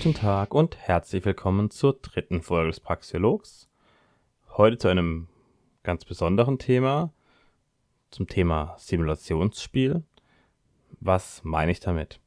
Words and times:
Guten 0.00 0.14
Tag 0.14 0.54
und 0.54 0.76
herzlich 0.78 1.24
willkommen 1.24 1.70
zur 1.72 1.94
dritten 1.94 2.40
Folge 2.40 2.68
des 2.68 2.78
Praxiologs. 2.78 3.68
Heute 4.56 4.78
zu 4.78 4.86
einem 4.86 5.26
ganz 5.82 6.04
besonderen 6.04 6.60
Thema, 6.60 7.12
zum 8.12 8.28
Thema 8.28 8.76
Simulationsspiel. 8.78 10.04
Was 11.00 11.42
meine 11.42 11.72
ich 11.72 11.80
damit? 11.80 12.20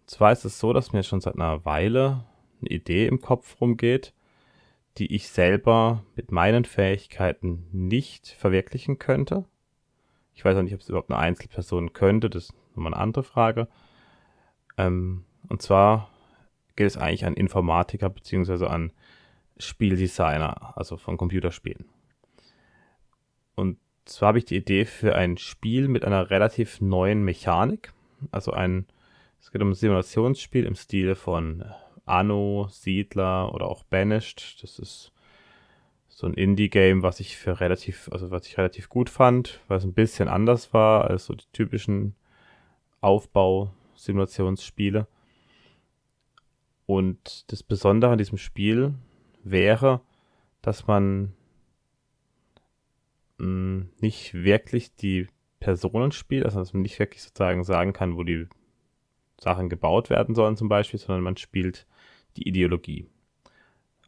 Und 0.00 0.08
zwar 0.08 0.32
ist 0.32 0.46
es 0.46 0.58
so, 0.58 0.72
dass 0.72 0.94
mir 0.94 1.02
schon 1.02 1.20
seit 1.20 1.34
einer 1.34 1.66
Weile 1.66 2.24
eine 2.62 2.70
Idee 2.70 3.06
im 3.08 3.20
Kopf 3.20 3.60
rumgeht, 3.60 4.14
die 4.96 5.14
ich 5.14 5.28
selber 5.28 6.02
mit 6.14 6.32
meinen 6.32 6.64
Fähigkeiten 6.64 7.66
nicht 7.72 8.28
verwirklichen 8.28 8.98
könnte. 8.98 9.44
Ich 10.34 10.46
weiß 10.46 10.56
auch 10.56 10.62
nicht, 10.62 10.72
ob 10.72 10.80
es 10.80 10.88
überhaupt 10.88 11.10
eine 11.10 11.20
Einzelperson 11.20 11.92
könnte, 11.92 12.30
das 12.30 12.44
ist 12.44 12.54
nochmal 12.74 12.94
eine 12.94 13.02
andere 13.02 13.22
Frage. 13.22 13.68
Ähm, 14.78 15.26
und 15.50 15.60
zwar 15.60 16.08
geht 16.76 16.86
es 16.86 16.96
eigentlich 16.96 17.24
an 17.24 17.34
Informatiker 17.34 18.10
beziehungsweise 18.10 18.70
an 18.70 18.92
Spieldesigner, 19.58 20.76
also 20.76 20.96
von 20.96 21.16
Computerspielen. 21.16 21.86
Und 23.54 23.78
zwar 24.04 24.28
habe 24.28 24.38
ich 24.38 24.44
die 24.44 24.56
Idee 24.56 24.84
für 24.84 25.14
ein 25.14 25.38
Spiel 25.38 25.88
mit 25.88 26.04
einer 26.04 26.30
relativ 26.30 26.80
neuen 26.80 27.24
Mechanik. 27.24 27.92
Also 28.30 28.52
ein, 28.52 28.86
es 29.40 29.50
geht 29.50 29.62
um 29.62 29.70
ein 29.70 29.74
Simulationsspiel 29.74 30.64
im 30.64 30.74
Stil 30.74 31.14
von 31.14 31.64
Anno, 32.04 32.68
Siedler 32.70 33.52
oder 33.52 33.66
auch 33.66 33.82
Banished. 33.84 34.62
Das 34.62 34.78
ist 34.78 35.12
so 36.08 36.26
ein 36.26 36.34
Indie-Game, 36.34 37.02
was 37.02 37.20
ich 37.20 37.36
für 37.36 37.60
relativ, 37.60 38.08
also 38.12 38.30
was 38.30 38.46
ich 38.46 38.56
relativ 38.56 38.88
gut 38.88 39.10
fand, 39.10 39.60
weil 39.68 39.78
es 39.78 39.84
ein 39.84 39.92
bisschen 39.92 40.28
anders 40.28 40.72
war 40.72 41.10
als 41.10 41.26
so 41.26 41.34
die 41.34 41.44
typischen 41.52 42.14
Aufbau-Simulationsspiele. 43.00 45.06
Und 46.86 47.50
das 47.50 47.62
Besondere 47.62 48.12
an 48.12 48.18
diesem 48.18 48.38
Spiel 48.38 48.94
wäre, 49.42 50.00
dass 50.62 50.86
man 50.86 51.32
mh, 53.38 53.46
mm, 53.46 53.90
nicht 54.00 54.34
wirklich 54.34 54.94
die 54.94 55.28
Personen 55.60 56.12
spielt, 56.12 56.44
also 56.44 56.58
dass 56.58 56.72
man 56.72 56.82
nicht 56.82 56.98
wirklich 56.98 57.22
sozusagen 57.22 57.64
sagen 57.64 57.92
kann, 57.92 58.16
wo 58.16 58.22
die 58.22 58.46
Sachen 59.40 59.68
gebaut 59.68 60.10
werden 60.10 60.34
sollen 60.34 60.56
zum 60.56 60.68
Beispiel, 60.68 60.98
sondern 61.00 61.22
man 61.22 61.36
spielt 61.36 61.86
die 62.36 62.48
Ideologie. 62.48 63.06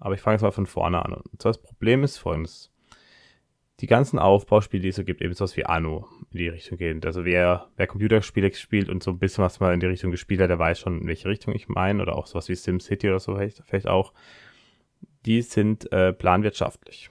Aber 0.01 0.15
ich 0.15 0.21
fange 0.21 0.35
jetzt 0.35 0.43
mal 0.43 0.53
von 0.53 0.67
vorne 0.67 1.05
an. 1.05 1.13
Und 1.13 1.43
zwar 1.43 1.53
das 1.53 1.61
Problem 1.61 2.05
ist 2.05 2.19
folgendes 2.19 2.71
die 3.81 3.87
ganzen 3.87 4.19
Aufbauspiele, 4.19 4.83
die 4.83 4.89
es 4.89 4.97
so 4.97 5.05
gibt, 5.05 5.23
eben 5.23 5.35
sowas 5.35 5.57
wie 5.57 5.65
Anno 5.65 6.09
in 6.33 6.39
die 6.39 6.49
Richtung 6.49 6.79
gehen. 6.79 7.01
Also 7.05 7.25
wer, 7.25 7.69
wer 7.77 7.87
Computerspiele 7.87 8.53
spielt 8.53 8.89
und 8.89 9.03
so 9.03 9.13
ein 9.13 9.19
bisschen 9.19 9.45
was 9.45 9.61
mal 9.61 9.73
in 9.73 9.81
die 9.81 9.87
Richtung 9.87 10.11
gespielt 10.11 10.41
hat, 10.41 10.51
der 10.51 10.59
weiß 10.59 10.81
schon, 10.81 11.03
in 11.03 11.07
welche 11.07 11.29
Richtung 11.29 11.55
ich 11.55 11.69
meine. 11.69 12.03
Oder 12.03 12.17
auch 12.17 12.27
sowas 12.27 12.49
wie 12.49 12.57
SimCity 12.57 13.09
oder 13.09 13.21
so 13.21 13.37
vielleicht, 13.37 13.63
vielleicht 13.65 13.87
auch. 13.87 14.13
Die 15.27 15.43
sind 15.43 15.93
äh, 15.93 16.13
planwirtschaftlich. 16.13 17.11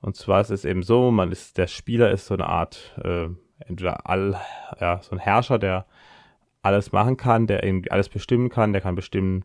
Und 0.00 0.16
zwar 0.16 0.40
ist 0.40 0.50
es 0.50 0.64
eben 0.64 0.82
so, 0.82 1.10
man 1.10 1.32
ist, 1.32 1.58
der 1.58 1.66
Spieler 1.66 2.10
ist 2.10 2.26
so 2.26 2.34
eine 2.34 2.46
Art, 2.46 2.98
äh, 3.02 3.28
entweder 3.66 4.08
all, 4.08 4.40
ja, 4.80 5.02
so 5.02 5.12
ein 5.12 5.18
Herrscher, 5.18 5.58
der 5.58 5.86
alles 6.62 6.92
machen 6.92 7.16
kann, 7.16 7.46
der 7.46 7.62
irgendwie 7.62 7.90
alles 7.90 8.08
bestimmen 8.08 8.48
kann, 8.48 8.72
der 8.72 8.82
kann 8.82 8.94
bestimmen, 8.94 9.44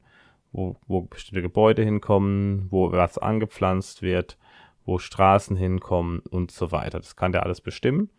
wo, 0.52 0.78
wo 0.88 1.02
bestimmte 1.02 1.42
Gebäude 1.42 1.84
hinkommen, 1.84 2.68
wo 2.70 2.92
was 2.92 3.18
angepflanzt 3.18 4.02
wird, 4.02 4.38
wo 4.86 5.00
Straßen 5.00 5.56
hinkommen 5.56 6.20
und 6.20 6.52
so 6.52 6.72
weiter. 6.72 7.00
Das 7.00 7.16
kann 7.16 7.32
der 7.32 7.44
alles 7.44 7.62
bestimmen. 7.62 8.10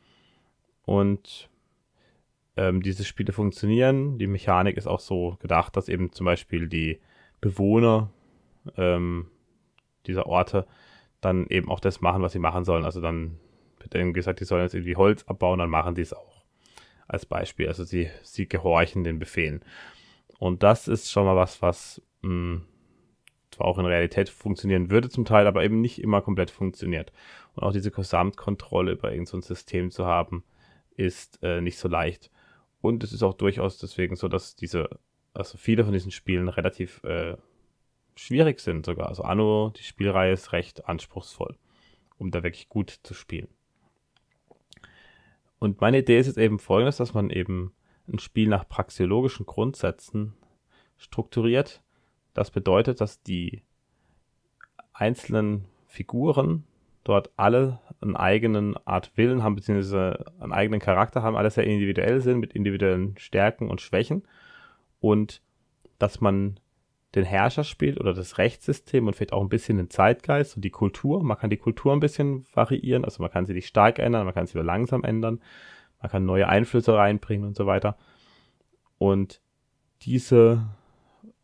Und 0.85 1.51
ähm, 2.57 2.83
diese 2.83 3.05
Spiele 3.05 3.33
funktionieren. 3.33 4.19
Die 4.19 4.27
Mechanik 4.27 4.77
ist 4.77 4.87
auch 4.87 5.01
so 5.01 5.37
gedacht, 5.41 5.77
dass 5.77 5.89
eben 5.89 6.13
zum 6.13 6.27
Beispiel 6.27 6.69
die 6.69 7.01
Bewohner 7.41 8.11
ähm, 8.77 9.31
dieser 10.07 10.27
Orte 10.27 10.67
dann 11.21 11.47
eben 11.47 11.71
auch 11.71 11.81
das 11.81 12.01
machen, 12.01 12.23
was 12.23 12.33
sie 12.33 12.39
machen 12.39 12.65
sollen. 12.65 12.85
Also 12.85 13.01
dann 13.01 13.39
wird 13.79 13.95
ihnen 13.95 14.13
gesagt, 14.13 14.41
die 14.41 14.45
sollen 14.45 14.63
jetzt 14.63 14.75
irgendwie 14.75 14.97
Holz 14.97 15.25
abbauen, 15.25 15.59
dann 15.59 15.71
machen 15.71 15.95
die 15.95 16.03
es 16.03 16.13
auch. 16.13 16.45
Als 17.09 17.27
Beispiel. 17.27 17.69
Also 17.69 17.85
sie, 17.85 18.11
sie 18.23 18.49
gehorchen 18.49 19.05
den 19.05 19.19
Befehlen. 19.19 19.65
Und 20.39 20.63
das 20.63 20.89
ist 20.89 21.11
schon 21.11 21.25
mal 21.25 21.37
was, 21.37 21.63
was 21.63 22.03
mh, 22.23 22.31
hm, 22.31 22.63
zwar 23.53 23.67
auch 23.67 23.79
in 23.79 23.87
Realität 23.87 24.29
funktionieren 24.29 24.91
würde 24.91 25.09
zum 25.09 25.25
Teil, 25.25 25.47
aber 25.47 25.65
eben 25.65 25.81
nicht 25.81 26.01
immer 26.03 26.23
komplett 26.23 26.51
funktioniert. 26.51 27.13
Und 27.55 27.63
auch 27.63 27.73
diese 27.73 27.91
Gesamtkontrolle 27.91 28.93
über 28.93 29.11
irgendein 29.11 29.43
so 29.43 29.55
System 29.55 29.91
zu 29.91 30.07
haben, 30.07 30.45
ist 30.97 31.39
äh, 31.43 31.61
nicht 31.61 31.79
so 31.79 31.89
leicht. 31.89 32.31
Und 32.81 33.05
es 33.05 33.13
ist 33.13 33.23
auch 33.23 33.35
durchaus 33.35 33.79
deswegen 33.79 34.17
so, 34.17 34.29
dass 34.29 34.57
diese, 34.57 34.99
also 35.35 35.59
viele 35.59 35.85
von 35.85 35.93
diesen 35.93 36.11
Spielen 36.11 36.49
relativ 36.49 37.03
äh, 37.05 37.37
schwierig 38.17 38.61
sind 38.61 38.87
sogar. 38.87 39.09
Also 39.09 39.23
Anno, 39.23 39.73
die 39.77 39.83
Spielreihe 39.85 40.33
ist 40.33 40.53
recht 40.53 40.89
anspruchsvoll, 40.89 41.57
um 42.19 42.31
da 42.31 42.43
wirklich 42.43 42.69
gut 42.69 43.01
zu 43.03 43.15
spielen. 43.15 43.49
Und 45.59 45.81
meine 45.81 45.99
Idee 45.99 46.19
ist 46.19 46.27
jetzt 46.27 46.39
eben 46.39 46.59
folgendes, 46.59 46.97
dass 46.97 47.15
man 47.15 47.31
eben 47.31 47.73
ein 48.09 48.19
Spiel 48.19 48.49
nach 48.49 48.69
praxiologischen 48.69 49.47
Grundsätzen 49.47 50.35
strukturiert 50.99 51.83
das 52.35 52.51
bedeutet, 52.51 53.01
dass 53.01 53.23
die 53.23 53.63
einzelnen 54.93 55.65
Figuren 55.87 56.65
dort 57.05 57.31
alle 57.37 57.81
eine 58.01 58.19
eigene 58.19 58.75
Art 58.85 59.13
Willen 59.17 59.43
haben, 59.43 59.57
beziehungsweise 59.57 60.33
einen 60.39 60.53
eigenen 60.53 60.81
Charakter 60.81 61.23
haben, 61.23 61.37
alle 61.37 61.51
sehr 61.51 61.65
individuell 61.65 62.21
sind, 62.21 62.39
mit 62.39 62.53
individuellen 62.53 63.17
Stärken 63.19 63.69
und 63.69 63.81
Schwächen. 63.81 64.23
Und 65.01 65.43
dass 65.99 66.21
man 66.21 66.61
den 67.15 67.25
Herrscher 67.25 67.65
spielt 67.65 68.01
oder 68.01 68.15
das 68.15 68.39
Rechtssystem 68.39 69.07
und 69.07 69.15
vielleicht 69.15 69.33
auch 69.33 69.43
ein 69.43 69.49
bisschen 69.49 69.77
den 69.77 69.91
Zeitgeist 69.91 70.57
und 70.57 70.65
die 70.65 70.71
Kultur. 70.71 71.23
Man 71.23 71.37
kann 71.37 71.51
die 71.51 71.59
Kultur 71.59 71.93
ein 71.93 72.01
bisschen 72.01 72.47
variieren, 72.55 73.05
also 73.05 73.23
man 73.23 73.31
kann 73.31 73.45
sie 73.47 73.53
nicht 73.53 73.67
stark 73.67 73.99
ändern, 73.99 74.25
man 74.25 74.35
kann 74.35 74.47
sie 74.47 74.57
nur 74.57 74.65
langsam 74.65 75.05
ändern, 75.05 75.41
man 76.01 76.11
kann 76.11 76.25
neue 76.25 76.49
Einflüsse 76.49 76.95
reinbringen 76.95 77.47
und 77.47 77.57
so 77.57 77.67
weiter. 77.67 77.97
Und 78.97 79.43
diese 80.03 80.67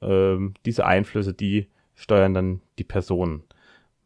ähm, 0.00 0.54
diese 0.64 0.86
Einflüsse, 0.86 1.34
die 1.34 1.68
steuern 1.94 2.34
dann 2.34 2.60
die 2.78 2.84
Personen. 2.84 3.44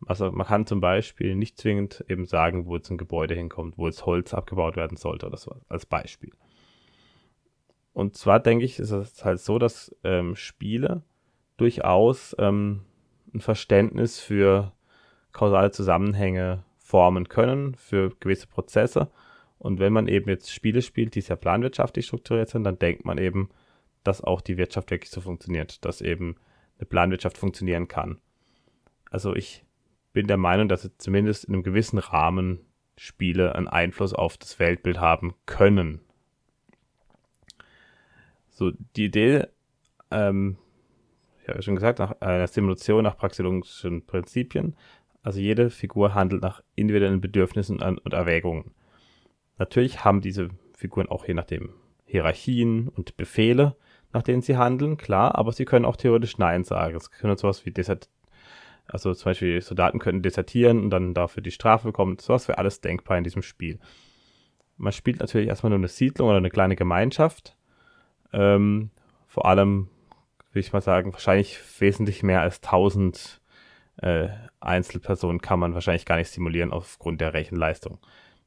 Also 0.07 0.31
man 0.33 0.47
kann 0.47 0.67
zum 0.67 0.81
Beispiel 0.81 1.37
nicht 1.37 1.59
zwingend 1.59 2.05
eben 2.09 2.27
sagen, 2.27 2.67
wo 2.67 2.77
jetzt 2.77 2.91
ein 2.91 2.99
Gebäude 2.99 3.35
hinkommt, 3.35 3.79
wo 3.79 3.87
jetzt 3.87 4.05
Holz 4.05 4.35
abgebaut 4.35 4.77
werden 4.77 4.97
sollte 4.97 5.27
oder 5.27 5.37
so 5.37 5.55
als 5.69 5.87
Beispiel. 5.87 6.33
Und 7.93 8.17
zwar 8.17 8.41
denke 8.41 8.65
ich, 8.65 8.79
ist 8.79 8.91
es 8.91 9.25
halt 9.25 9.41
so, 9.41 9.59
dass 9.59 9.95
ähm, 10.03 10.35
Spiele 10.35 11.03
durchaus 11.57 12.35
ähm, 12.39 12.83
ein 13.35 13.41
Verständnis 13.41 14.19
für 14.19 14.73
kausale 15.33 15.71
Zusammenhänge 15.71 16.65
formen 16.79 17.29
können, 17.29 17.75
für 17.75 18.11
gewisse 18.21 18.47
Prozesse. 18.47 19.11
Und 19.59 19.79
wenn 19.79 19.93
man 19.93 20.09
eben 20.09 20.29
jetzt 20.29 20.51
Spiele 20.51 20.83
spielt, 20.83 21.15
die 21.15 21.21
sehr 21.21 21.37
planwirtschaftlich 21.37 22.07
strukturiert 22.07 22.49
sind, 22.49 22.65
dann 22.65 22.79
denkt 22.79 23.05
man 23.05 23.19
eben, 23.19 23.51
dass 24.05 24.23
auch 24.23 24.41
die 24.41 24.57
Wirtschaft 24.57 24.91
wirklich 24.91 25.11
so 25.11 25.21
funktioniert, 25.21 25.85
dass 25.85 26.01
eben 26.01 26.37
eine 26.79 26.87
Planwirtschaft 26.87 27.39
funktionieren 27.39 27.89
kann. 27.89 28.21
Also 29.11 29.35
ich 29.35 29.65
bin 30.13 30.27
der 30.27 30.37
Meinung, 30.37 30.69
dass 30.69 30.91
zumindest 30.99 31.45
in 31.45 31.55
einem 31.55 31.63
gewissen 31.63 31.99
Rahmen 31.99 32.61
Spiele 32.97 33.55
einen 33.55 33.69
Einfluss 33.69 34.13
auf 34.13 34.37
das 34.37 34.59
Weltbild 34.59 35.01
haben 35.01 35.35
können. 35.47 36.01
So, 38.51 38.71
die 38.97 39.07
Idee, 39.07 39.47
ähm, 40.11 40.59
ich 41.43 41.49
habe 41.49 41.63
schon 41.63 41.75
gesagt, 41.75 41.99
nach 41.99 42.21
einer 42.21 42.47
Simulation 42.47 43.03
nach 43.03 43.17
praxeologischen 43.17 44.05
Prinzipien. 44.07 44.77
Also 45.23 45.41
jede 45.41 45.71
Figur 45.71 46.15
handelt 46.15 46.43
nach 46.43 46.63
individuellen 46.75 47.21
Bedürfnissen 47.21 47.81
und 47.81 48.13
Erwägungen. 48.13 48.73
Natürlich 49.59 50.05
haben 50.05 50.21
diese 50.21 50.51
Figuren 50.77 51.09
auch 51.09 51.27
je 51.27 51.35
nachdem 51.35 51.73
Hierarchien 52.05 52.89
und 52.89 53.17
Befehle, 53.17 53.77
nach 54.13 54.23
denen 54.23 54.43
sie 54.43 54.57
handeln, 54.57 54.97
klar, 54.97 55.37
aber 55.37 55.53
sie 55.53 55.65
können 55.65 55.85
auch 55.85 55.97
theoretisch 55.97 56.39
Nein 56.39 56.65
sagen. 56.65 56.97
Es 56.97 57.11
können 57.11 57.37
sowas 57.37 57.65
wie 57.65 57.71
Desert, 57.71 58.09
also 58.87 59.15
zum 59.15 59.31
Beispiel 59.31 59.61
Soldaten 59.61 59.99
können 59.99 60.23
desertieren 60.23 60.81
und 60.81 60.91
dann 60.91 61.15
dafür 61.15 61.43
die 61.43 61.51
Strafe 61.51 61.89
bekommen. 61.89 62.19
Sowas 62.19 62.49
wäre 62.49 62.59
alles 62.59 62.81
denkbar 62.81 63.19
in 63.19 63.25
diesem 63.25 63.43
Spiel. 63.43 63.79
Man 64.77 64.93
spielt 64.93 65.21
natürlich 65.21 65.49
erstmal 65.49 65.71
nur 65.71 65.79
eine 65.79 65.89
Siedlung 65.89 66.29
oder 66.29 66.39
eine 66.39 66.51
kleine 66.51 66.77
Gemeinschaft. 66.77 67.57
Ähm, 68.33 68.91
vor 69.27 69.47
allem, 69.47 69.89
will 70.53 70.61
ich 70.61 70.73
mal 70.73 70.81
sagen, 70.81 71.13
wahrscheinlich 71.13 71.59
wesentlich 71.81 72.23
mehr 72.23 72.41
als 72.41 72.63
1000 72.63 73.41
äh, 73.99 74.29
Einzelpersonen 74.61 75.41
kann 75.41 75.59
man 75.59 75.75
wahrscheinlich 75.75 76.07
gar 76.07 76.17
nicht 76.17 76.31
simulieren 76.31 76.73
aufgrund 76.73 77.21
der 77.21 77.35
Rechenleistung. 77.35 77.99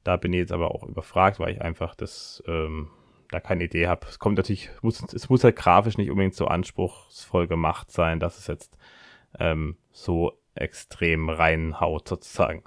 Da 0.03 0.17
bin 0.17 0.33
ich 0.33 0.39
jetzt 0.39 0.51
aber 0.51 0.71
auch 0.73 0.83
überfragt, 0.83 1.39
weil 1.39 1.53
ich 1.53 1.61
einfach 1.61 1.95
das 1.95 2.43
ähm, 2.47 2.89
da 3.31 3.39
keine 3.39 3.65
Idee 3.65 3.87
habe. 3.87 4.07
Es 4.07 4.19
kommt 4.19 4.37
natürlich, 4.37 4.69
muss, 4.81 5.01
es 5.13 5.29
muss 5.29 5.43
halt 5.43 5.55
grafisch 5.55 5.97
nicht 5.97 6.09
unbedingt 6.09 6.35
so 6.35 6.47
anspruchsvoll 6.47 7.47
gemacht 7.47 7.91
sein, 7.91 8.19
dass 8.19 8.37
es 8.37 8.47
jetzt 8.47 8.77
ähm, 9.39 9.77
so 9.91 10.39
extrem 10.55 11.29
reinhaut 11.29 12.07
sozusagen. 12.07 12.63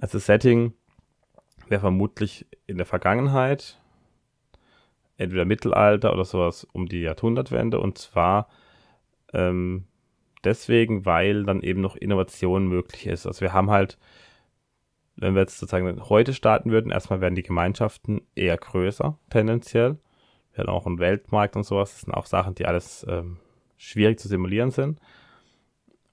Also 0.00 0.18
Setting 0.18 0.72
wäre 1.68 1.80
vermutlich 1.80 2.46
in 2.66 2.76
der 2.76 2.86
Vergangenheit, 2.86 3.80
entweder 5.16 5.44
Mittelalter 5.44 6.12
oder 6.12 6.24
sowas 6.24 6.64
um 6.72 6.86
die 6.86 7.02
Jahrhundertwende 7.02 7.80
und 7.80 7.98
zwar 7.98 8.48
ähm, 9.32 9.86
deswegen, 10.44 11.04
weil 11.04 11.44
dann 11.44 11.62
eben 11.62 11.80
noch 11.80 11.96
Innovation 11.96 12.68
möglich 12.68 13.06
ist. 13.06 13.26
Also 13.26 13.40
wir 13.40 13.52
haben 13.52 13.70
halt, 13.70 13.98
wenn 15.20 15.34
wir 15.34 15.42
jetzt 15.42 15.58
sozusagen 15.58 16.08
heute 16.08 16.32
starten 16.32 16.70
würden, 16.70 16.90
erstmal 16.90 17.20
werden 17.20 17.34
die 17.34 17.42
Gemeinschaften 17.42 18.22
eher 18.34 18.56
größer, 18.56 19.18
tendenziell. 19.30 19.98
Wir 20.52 20.64
haben 20.64 20.70
auch 20.70 20.86
einen 20.86 20.98
Weltmarkt 20.98 21.56
und 21.56 21.64
sowas. 21.64 21.92
Das 21.92 22.00
sind 22.02 22.14
auch 22.14 22.26
Sachen, 22.26 22.54
die 22.54 22.66
alles 22.66 23.06
ähm, 23.08 23.38
schwierig 23.76 24.18
zu 24.18 24.28
simulieren 24.28 24.70
sind. 24.70 25.00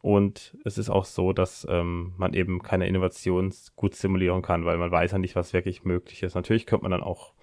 Und 0.02 0.56
es 0.64 0.78
ist 0.78 0.90
auch 0.90 1.06
so, 1.06 1.34
dass 1.34 1.66
ähm, 1.70 2.14
man 2.18 2.34
eben 2.36 2.62
keine 2.62 2.88
Innovation 2.88 3.52
gut 3.76 3.96
simulieren 3.96 4.44
kann, 4.44 4.64
weil 4.64 4.78
man 4.78 4.92
weiß 4.92 5.14
ja 5.14 5.18
nicht, 5.18 5.36
was 5.36 5.54
wirklich 5.54 5.84
möglich 5.84 6.22
ist. 6.22 6.36
Natürlich 6.36 6.68
könnte 6.68 6.84
man 6.84 6.92
dann 6.92 7.02
auch 7.02 7.34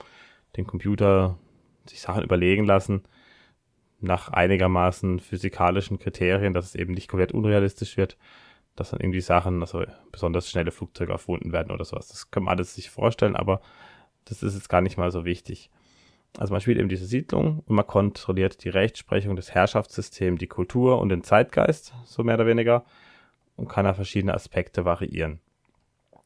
den 0.56 0.66
Computer 0.66 1.38
sich 1.86 2.00
Sachen 2.00 2.22
überlegen 2.22 2.64
lassen, 2.64 3.02
nach 3.98 4.28
einigermaßen 4.28 5.20
physikalischen 5.20 5.98
Kriterien, 5.98 6.54
dass 6.54 6.66
es 6.66 6.74
eben 6.74 6.92
nicht 6.92 7.08
komplett 7.08 7.32
unrealistisch 7.32 7.96
wird, 7.96 8.16
dass 8.76 8.90
dann 8.90 9.00
irgendwie 9.00 9.20
Sachen, 9.20 9.60
also 9.60 9.84
besonders 10.10 10.48
schnelle 10.48 10.70
Flugzeuge 10.70 11.12
erfunden 11.12 11.52
werden 11.52 11.70
oder 11.70 11.84
sowas. 11.84 12.08
Das 12.08 12.30
kann 12.30 12.44
man 12.44 12.56
alles 12.56 12.74
sich 12.74 12.90
vorstellen, 12.90 13.36
aber 13.36 13.60
das 14.24 14.42
ist 14.42 14.54
jetzt 14.54 14.68
gar 14.68 14.80
nicht 14.80 14.96
mal 14.96 15.10
so 15.10 15.24
wichtig. 15.24 15.70
Also 16.38 16.52
man 16.54 16.60
spielt 16.60 16.78
eben 16.78 16.88
diese 16.88 17.04
Siedlung 17.04 17.62
und 17.66 17.74
man 17.74 17.86
kontrolliert 17.86 18.64
die 18.64 18.70
Rechtsprechung, 18.70 19.36
das 19.36 19.52
Herrschaftssystem, 19.52 20.38
die 20.38 20.46
Kultur 20.46 20.98
und 20.98 21.10
den 21.10 21.22
Zeitgeist, 21.22 21.92
so 22.04 22.24
mehr 22.24 22.36
oder 22.36 22.46
weniger, 22.46 22.84
und 23.56 23.68
kann 23.68 23.84
da 23.84 23.92
verschiedene 23.92 24.32
Aspekte 24.32 24.86
variieren. 24.86 25.40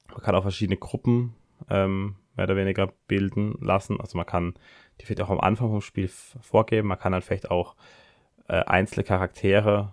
Man 0.08 0.20
kann 0.20 0.36
auch 0.36 0.42
verschiedene 0.42 0.76
Gruppen 0.76 1.34
ähm, 1.68 2.14
mehr 2.36 2.44
oder 2.44 2.56
weniger 2.56 2.92
bilden 3.08 3.56
lassen. 3.60 4.00
Also 4.00 4.16
man 4.16 4.26
kann 4.26 4.54
die 5.00 5.06
vielleicht 5.06 5.22
auch 5.22 5.30
am 5.30 5.40
Anfang 5.40 5.70
vom 5.70 5.80
Spiel 5.80 6.08
vorgeben. 6.08 6.88
Man 6.88 6.98
kann 6.98 7.12
dann 7.12 7.22
vielleicht 7.22 7.50
auch 7.50 7.74
äh, 8.48 8.62
einzelne 8.64 9.02
Charaktere 9.02 9.92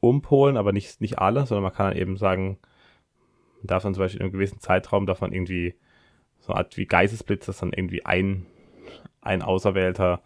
umpolen, 0.00 0.56
aber 0.56 0.72
nicht, 0.72 1.00
nicht 1.00 1.18
alle, 1.18 1.46
sondern 1.46 1.64
man 1.64 1.72
kann 1.72 1.90
dann 1.90 1.98
eben 1.98 2.16
sagen, 2.16 2.58
man 3.58 3.66
darf 3.66 3.82
dann 3.82 3.94
zum 3.94 4.02
Beispiel 4.02 4.20
in 4.20 4.26
einem 4.26 4.32
gewissen 4.32 4.60
Zeitraum, 4.60 5.06
darf 5.06 5.20
man 5.20 5.32
irgendwie 5.32 5.74
so 6.40 6.52
eine 6.52 6.58
Art 6.58 6.76
wie 6.76 6.86
Geistesblitz, 6.86 7.46
dass 7.46 7.58
dann 7.58 7.72
irgendwie 7.72 8.06
ein 8.06 8.46
ein 9.20 9.42
auserwählter, 9.42 10.22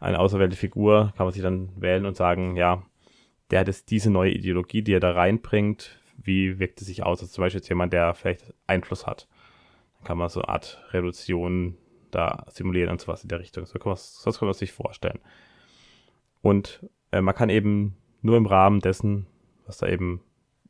eine 0.00 0.18
auserwählte 0.18 0.56
Figur, 0.56 1.12
kann 1.16 1.26
man 1.26 1.32
sich 1.32 1.42
dann 1.42 1.70
wählen 1.80 2.06
und 2.06 2.16
sagen, 2.16 2.56
ja, 2.56 2.82
der 3.50 3.60
hat 3.60 3.68
jetzt 3.68 3.90
diese 3.90 4.10
neue 4.10 4.32
Ideologie, 4.32 4.82
die 4.82 4.94
er 4.94 5.00
da 5.00 5.12
reinbringt, 5.12 6.00
wie 6.16 6.58
wirkt 6.58 6.80
es 6.80 6.86
sich 6.86 7.02
aus? 7.04 7.20
Also 7.20 7.32
zum 7.32 7.42
Beispiel 7.42 7.60
jetzt 7.60 7.68
jemand, 7.68 7.92
der 7.92 8.14
vielleicht 8.14 8.54
Einfluss 8.66 9.06
hat. 9.06 9.28
Dann 9.98 10.04
kann 10.04 10.18
man 10.18 10.28
so 10.28 10.40
eine 10.40 10.48
Art 10.48 10.82
Revolution 10.90 11.76
da 12.10 12.44
simulieren 12.48 12.90
und 12.90 13.00
sowas 13.00 13.22
in 13.22 13.28
der 13.28 13.40
Richtung. 13.40 13.66
So 13.66 13.78
kann 13.78 13.90
man, 13.90 13.96
sonst 13.98 14.38
kann 14.38 14.46
man 14.46 14.54
sich 14.54 14.72
vorstellen. 14.72 15.20
Und 16.42 16.84
äh, 17.12 17.20
man 17.20 17.34
kann 17.34 17.50
eben 17.50 17.96
nur 18.22 18.36
im 18.36 18.46
Rahmen 18.46 18.80
dessen, 18.80 19.26
was 19.66 19.78
da 19.78 19.88
eben 19.88 20.20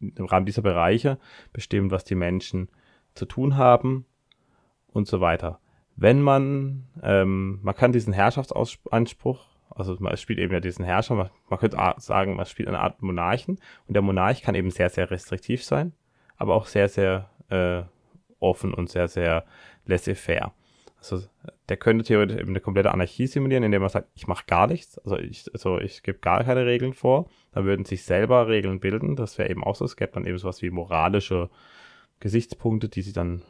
im 0.01 0.27
Rahmen 0.27 0.47
dieser 0.47 0.63
Bereiche 0.63 1.19
bestimmen, 1.53 1.91
was 1.91 2.05
die 2.05 2.15
Menschen 2.15 2.69
zu 3.15 3.25
tun 3.25 3.57
haben 3.57 4.05
und 4.89 5.07
so 5.07 5.21
weiter 5.21 5.61
wenn 5.97 6.21
man, 6.21 6.87
ähm, 7.03 7.59
man 7.63 7.75
kann 7.75 7.93
diesen 7.93 8.13
Herrschaftsanspruch, 8.13 9.47
also 9.71 9.97
man 9.99 10.17
spielt 10.17 10.39
eben 10.39 10.53
ja 10.53 10.61
diesen 10.61 10.85
Herrscher, 10.85 11.15
man, 11.15 11.31
man 11.49 11.59
könnte 11.59 11.79
sagen, 11.97 12.37
man 12.37 12.47
spielt 12.47 12.69
eine 12.69 12.81
Art 12.81 13.03
Monarchen 13.03 13.59
und 13.89 13.95
der 13.95 14.03
Monarch 14.03 14.43
kann 14.43 14.55
eben 14.55 14.71
sehr, 14.71 14.91
sehr 14.91 15.11
restriktiv 15.11 15.65
sein, 15.65 15.95
aber 16.37 16.55
auch 16.55 16.67
sehr, 16.67 16.89
sehr 16.89 17.31
äh, 17.49 17.83
offen 18.39 18.75
und 18.75 18.91
sehr, 18.91 19.09
sehr 19.09 19.45
laissez-faire. 19.87 20.53
Also 20.99 21.23
der 21.69 21.77
könnte 21.77 22.05
theoretisch 22.05 22.39
eben 22.39 22.51
eine 22.51 22.61
komplette 22.61 22.93
Anarchie 22.93 23.27
simulieren, 23.27 23.65
indem 23.65 23.81
man 23.81 23.91
sagt, 23.91 24.09
ich 24.15 24.27
mache 24.27 24.45
gar 24.47 24.67
nichts, 24.67 24.99
also 24.99 25.19
ich, 25.19 25.45
also 25.53 25.79
ich 25.79 26.03
gebe 26.03 26.19
gar 26.19 26.45
keine 26.45 26.65
Regeln 26.65 26.93
vor, 26.93 27.29
dann 27.53 27.65
würden 27.65 27.85
sich 27.85 28.05
selber 28.05 28.49
Regeln 28.49 28.81
bilden, 28.81 29.17
das 29.17 29.39
wäre 29.39 29.51
eben 29.51 29.65
auch 29.65 29.75
so, 29.75 29.85
es 29.85 29.97
gäbe 29.97 30.13
dann 30.13 30.27
eben 30.27 30.39
sowas 30.39 30.63
wie 30.63 30.71
moralische 30.71 31.51
Gesichtspunkte, 32.21 32.89
die 32.89 33.03
sich 33.03 33.13
dann 33.13 33.43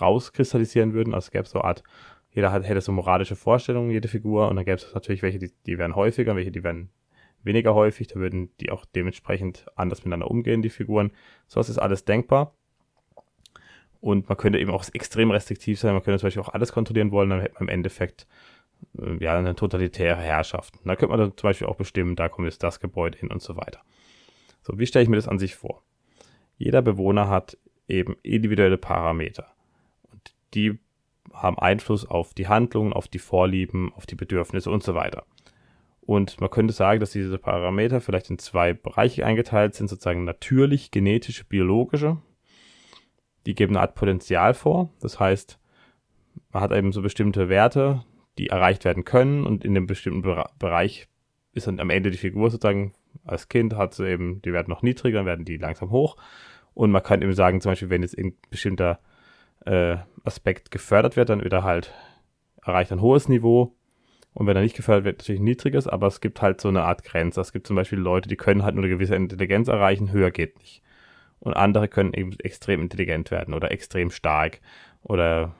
rauskristallisieren 0.00 0.92
würden. 0.92 1.14
Also 1.14 1.26
es 1.26 1.30
gäbe 1.30 1.46
so 1.46 1.60
eine 1.60 1.68
Art, 1.68 1.82
jeder 2.30 2.52
hat, 2.52 2.64
hätte 2.64 2.80
so 2.80 2.92
moralische 2.92 3.36
Vorstellungen, 3.36 3.90
jede 3.90 4.08
Figur, 4.08 4.48
und 4.48 4.56
dann 4.56 4.64
gäbe 4.64 4.76
es 4.76 4.94
natürlich 4.94 5.22
welche, 5.22 5.38
die, 5.38 5.52
die 5.66 5.78
wären 5.78 5.94
häufiger, 5.94 6.36
welche, 6.36 6.50
die 6.50 6.64
wären 6.64 6.90
weniger 7.42 7.74
häufig, 7.74 8.08
da 8.08 8.16
würden 8.16 8.50
die 8.60 8.70
auch 8.70 8.84
dementsprechend 8.84 9.66
anders 9.76 10.00
miteinander 10.00 10.30
umgehen, 10.30 10.62
die 10.62 10.70
Figuren. 10.70 11.12
So 11.46 11.60
was 11.60 11.68
ist 11.68 11.78
alles 11.78 12.04
denkbar. 12.04 12.56
Und 14.04 14.28
man 14.28 14.36
könnte 14.36 14.58
eben 14.58 14.70
auch 14.70 14.84
extrem 14.92 15.30
restriktiv 15.30 15.80
sein, 15.80 15.94
man 15.94 16.02
könnte 16.02 16.20
zum 16.20 16.26
Beispiel 16.26 16.42
auch 16.42 16.52
alles 16.52 16.72
kontrollieren 16.72 17.10
wollen, 17.10 17.30
dann 17.30 17.40
hätte 17.40 17.54
man 17.54 17.62
im 17.62 17.68
Endeffekt 17.68 18.26
äh, 18.98 19.22
ja, 19.22 19.38
eine 19.38 19.54
totalitäre 19.54 20.20
Herrschaft. 20.20 20.74
Und 20.76 20.86
da 20.86 20.96
könnte 20.96 21.10
man 21.10 21.20
dann 21.20 21.36
zum 21.36 21.48
Beispiel 21.48 21.66
auch 21.66 21.76
bestimmen, 21.76 22.16
da 22.16 22.28
kommt 22.28 22.46
jetzt 22.46 22.62
das 22.62 22.80
Gebäude 22.80 23.18
hin 23.18 23.30
und 23.30 23.40
so 23.40 23.56
weiter. 23.56 23.80
So, 24.62 24.78
wie 24.78 24.86
stelle 24.86 25.04
ich 25.04 25.08
mir 25.08 25.16
das 25.16 25.28
an 25.28 25.38
sich 25.38 25.54
vor? 25.54 25.82
Jeder 26.58 26.82
Bewohner 26.82 27.28
hat 27.28 27.56
eben 27.88 28.16
individuelle 28.22 28.78
Parameter 28.78 29.54
die 30.54 30.78
haben 31.32 31.58
Einfluss 31.58 32.06
auf 32.06 32.34
die 32.34 32.48
Handlungen, 32.48 32.92
auf 32.92 33.08
die 33.08 33.18
Vorlieben, 33.18 33.92
auf 33.94 34.06
die 34.06 34.14
Bedürfnisse 34.14 34.70
und 34.70 34.82
so 34.82 34.94
weiter. 34.94 35.24
Und 36.00 36.40
man 36.40 36.50
könnte 36.50 36.74
sagen, 36.74 37.00
dass 37.00 37.12
diese 37.12 37.38
Parameter 37.38 38.00
vielleicht 38.00 38.30
in 38.30 38.38
zwei 38.38 38.74
Bereiche 38.74 39.24
eingeteilt 39.24 39.74
sind, 39.74 39.88
sozusagen 39.88 40.24
natürlich, 40.24 40.90
genetische, 40.90 41.44
biologische. 41.44 42.18
Die 43.46 43.54
geben 43.54 43.74
eine 43.74 43.80
Art 43.80 43.94
Potenzial 43.94 44.54
vor. 44.54 44.90
Das 45.00 45.20
heißt, 45.20 45.58
man 46.52 46.62
hat 46.62 46.72
eben 46.72 46.92
so 46.92 47.02
bestimmte 47.02 47.48
Werte, 47.48 48.04
die 48.38 48.48
erreicht 48.48 48.84
werden 48.84 49.04
können 49.04 49.44
und 49.44 49.64
in 49.64 49.74
dem 49.74 49.86
bestimmten 49.86 50.22
Bereich 50.58 51.08
ist 51.52 51.66
dann 51.66 51.80
am 51.80 51.90
Ende 51.90 52.10
die 52.10 52.18
Figur 52.18 52.50
sozusagen 52.50 52.94
als 53.24 53.48
Kind 53.48 53.76
hat 53.76 53.94
sie 53.94 54.08
eben, 54.08 54.42
die 54.42 54.52
werden 54.52 54.70
noch 54.70 54.82
niedriger, 54.82 55.18
dann 55.18 55.26
werden 55.26 55.44
die 55.44 55.56
langsam 55.56 55.90
hoch. 55.90 56.16
Und 56.74 56.90
man 56.90 57.02
kann 57.02 57.22
eben 57.22 57.34
sagen, 57.34 57.60
zum 57.60 57.72
Beispiel, 57.72 57.90
wenn 57.90 58.02
jetzt 58.02 58.18
ein 58.18 58.34
bestimmter 58.50 58.98
äh, 59.64 59.96
Aspekt 60.24 60.70
gefördert 60.70 61.16
wird, 61.16 61.28
dann 61.28 61.42
wird 61.42 61.52
er 61.52 61.62
halt, 61.62 61.92
erreicht 62.62 62.92
ein 62.92 63.00
hohes 63.00 63.28
Niveau. 63.28 63.76
Und 64.32 64.46
wenn 64.48 64.56
er 64.56 64.62
nicht 64.62 64.74
gefördert 64.74 65.04
wird, 65.04 65.18
natürlich 65.18 65.40
ein 65.40 65.44
niedriges, 65.44 65.86
aber 65.86 66.08
es 66.08 66.20
gibt 66.20 66.42
halt 66.42 66.60
so 66.60 66.68
eine 66.68 66.82
Art 66.82 67.04
Grenze. 67.04 67.40
Es 67.40 67.52
gibt 67.52 67.68
zum 67.68 67.76
Beispiel 67.76 68.00
Leute, 68.00 68.28
die 68.28 68.36
können 68.36 68.64
halt 68.64 68.74
nur 68.74 68.82
eine 68.82 68.92
gewisse 68.92 69.14
Intelligenz 69.14 69.68
erreichen, 69.68 70.10
höher 70.10 70.32
geht 70.32 70.58
nicht. 70.58 70.82
Und 71.40 71.54
andere 71.54 71.88
können 71.88 72.14
eben 72.14 72.32
extrem 72.40 72.80
intelligent 72.80 73.30
werden 73.30 73.54
oder 73.54 73.70
extrem 73.70 74.10
stark. 74.10 74.60
Oder 75.02 75.54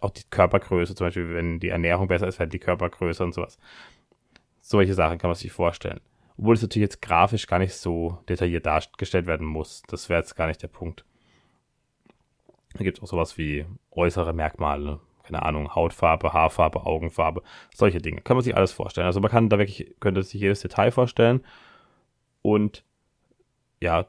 auch 0.00 0.10
die 0.10 0.22
Körpergröße, 0.30 0.94
zum 0.94 1.06
Beispiel, 1.06 1.34
wenn 1.34 1.58
die 1.60 1.70
Ernährung 1.70 2.08
besser 2.08 2.28
ist, 2.28 2.38
halt 2.38 2.52
die 2.52 2.60
Körpergröße 2.60 3.24
und 3.24 3.34
sowas. 3.34 3.58
Solche 4.60 4.94
Sachen 4.94 5.18
kann 5.18 5.28
man 5.28 5.34
sich 5.34 5.50
vorstellen. 5.50 6.00
Obwohl 6.36 6.54
es 6.54 6.62
natürlich 6.62 6.84
jetzt 6.84 7.02
grafisch 7.02 7.46
gar 7.46 7.58
nicht 7.58 7.74
so 7.74 8.18
detailliert 8.28 8.66
dargestellt 8.66 9.26
werden 9.26 9.46
muss. 9.46 9.82
Das 9.88 10.08
wäre 10.08 10.20
jetzt 10.20 10.36
gar 10.36 10.46
nicht 10.46 10.62
der 10.62 10.68
Punkt. 10.68 11.04
Da 12.74 12.84
gibt 12.84 12.98
es 12.98 13.02
auch 13.02 13.08
sowas 13.08 13.38
wie 13.38 13.66
äußere 13.90 14.32
Merkmale, 14.32 15.00
keine 15.24 15.42
Ahnung, 15.42 15.74
Hautfarbe, 15.74 16.32
Haarfarbe, 16.32 16.86
Augenfarbe, 16.86 17.42
solche 17.74 17.98
Dinge. 17.98 18.20
Kann 18.20 18.36
man 18.36 18.44
sich 18.44 18.56
alles 18.56 18.72
vorstellen. 18.72 19.06
Also 19.06 19.20
man 19.20 19.30
kann 19.30 19.48
da 19.48 19.58
wirklich, 19.58 19.96
könnte 20.00 20.22
sich 20.22 20.40
jedes 20.40 20.60
Detail 20.60 20.92
vorstellen. 20.92 21.44
Und 22.42 22.84
ja, 23.80 24.06